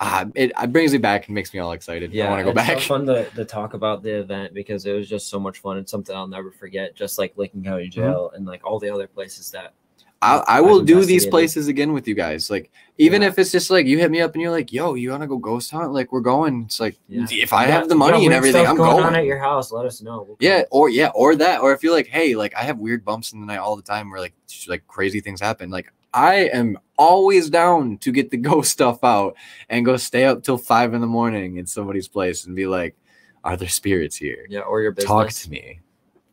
[0.00, 2.12] Uh, it, it brings me back and makes me all excited.
[2.12, 2.80] Yeah, I want to go it's back.
[2.80, 5.78] So fun to, to talk about the event because it was just so much fun
[5.78, 6.96] and something I'll never forget.
[6.96, 8.00] Just like Lincoln County Mm-hmm.
[8.00, 9.72] Jail and like all the other places that
[10.20, 12.50] I, I will do these places again with you guys.
[12.50, 13.28] Like, even Yeah.
[13.28, 15.26] if it's just like you hit me up and you're like, "Yo, you want to
[15.26, 16.62] go ghost hunt?" Like, we're going.
[16.66, 17.26] It's like Yeah.
[17.30, 19.04] if I have the money and everything, I'm going going.
[19.04, 19.72] on at your house.
[19.72, 20.22] Let us know.
[20.28, 23.04] We'll yeah, or yeah, or that, or if you're like, "Hey, like I have weird
[23.04, 24.34] bumps in the night all the time, where like
[24.68, 29.34] like crazy things happen." Like, I am always down to get the ghost stuff out
[29.68, 32.94] and go stay up till five in the morning in somebody's place and be like,
[33.42, 34.46] "Are there spirits here?
[34.48, 35.80] yeah, or your business, Talk to me."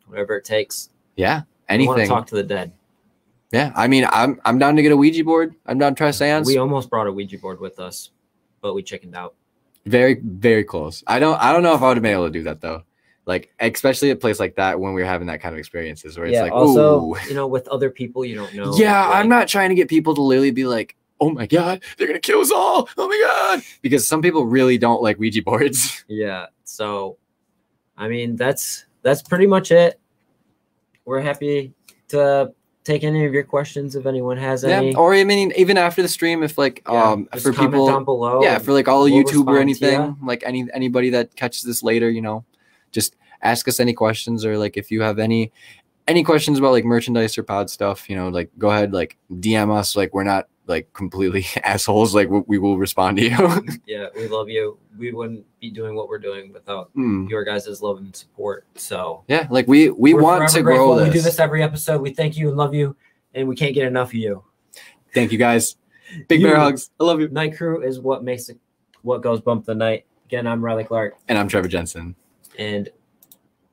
[0.06, 0.90] whatever it takes.
[1.16, 2.06] Yeah, anything.
[2.06, 2.72] talk to the dead.
[3.52, 5.54] Yeah, I mean, I'm I'm down to get a Ouija board.
[5.66, 6.46] I'm down to try seance.
[6.46, 8.10] We almost brought a Ouija board with us,
[8.62, 9.34] but we chickened out.
[9.84, 11.04] Very, very close.
[11.06, 12.84] I don't I don't know if I would have been able to do that though.
[13.26, 16.26] Like especially a place like that when we are having that kind of experiences where
[16.26, 16.42] it's yeah.
[16.42, 17.16] like, also, ooh.
[17.28, 18.74] you know, with other people, you don't know.
[18.76, 21.82] yeah, like- I'm not trying to get people to literally be like, oh my god,
[21.96, 22.88] they're gonna kill us all.
[22.96, 23.62] Oh my god.
[23.82, 26.04] Because some people really don't like Ouija boards.
[26.08, 26.46] Yeah.
[26.64, 27.18] So,
[27.96, 30.00] I mean, that's that's pretty much it.
[31.04, 31.74] We're happy
[32.08, 32.52] to
[32.84, 34.76] take any of your questions if anyone has yeah.
[34.76, 34.94] any.
[34.94, 38.42] Or I mean even after the stream, if like Yeah, um for people down below.
[38.42, 40.02] yeah, for like all we'll YouTube or respond to ya.
[40.02, 42.44] anything, like any anybody that catches this later, you know,
[42.90, 45.52] just ask us any questions or like if you have any
[46.08, 49.74] any questions about like merchandise or pod stuff, you know, like go ahead, like DM
[49.74, 49.96] us.
[49.96, 52.14] Like we're not like completely assholes.
[52.14, 53.64] Like we, we will respond to you.
[53.86, 54.78] yeah, we love you.
[54.98, 57.26] We wouldn't be doing what we're doing without Hmm.
[57.28, 58.64] your guys' love and support.
[58.76, 61.08] So Yeah, like we we we're want to grow this.
[61.08, 62.00] We do this every episode.
[62.00, 62.96] We thank you and love you,
[63.34, 64.44] and we can't get enough of you.
[65.14, 65.76] Thank you guys.
[66.28, 66.90] Big You- bear hugs.
[67.00, 67.28] I love you.
[67.28, 68.58] Night crew is what makes it
[69.02, 70.04] what goes bump the night.
[70.26, 72.14] Again, I'm Riley Clark, And I'm Trevor Jensen.
[72.58, 72.88] and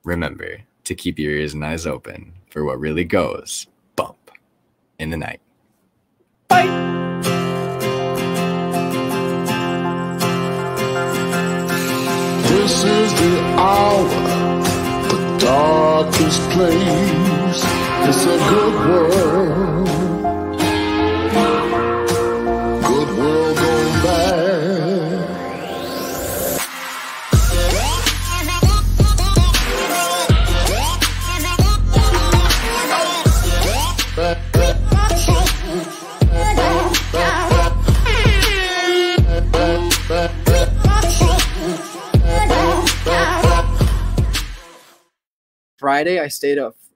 [0.04, 4.32] Remember to keep your ears and eyes open for what really goes bump
[4.98, 5.40] in the night.
[6.50, 6.66] This
[12.84, 14.10] is the hour,
[15.10, 17.64] the darkest place.
[18.08, 19.89] It's a good world.
[45.80, 46.76] Friday, I stayed up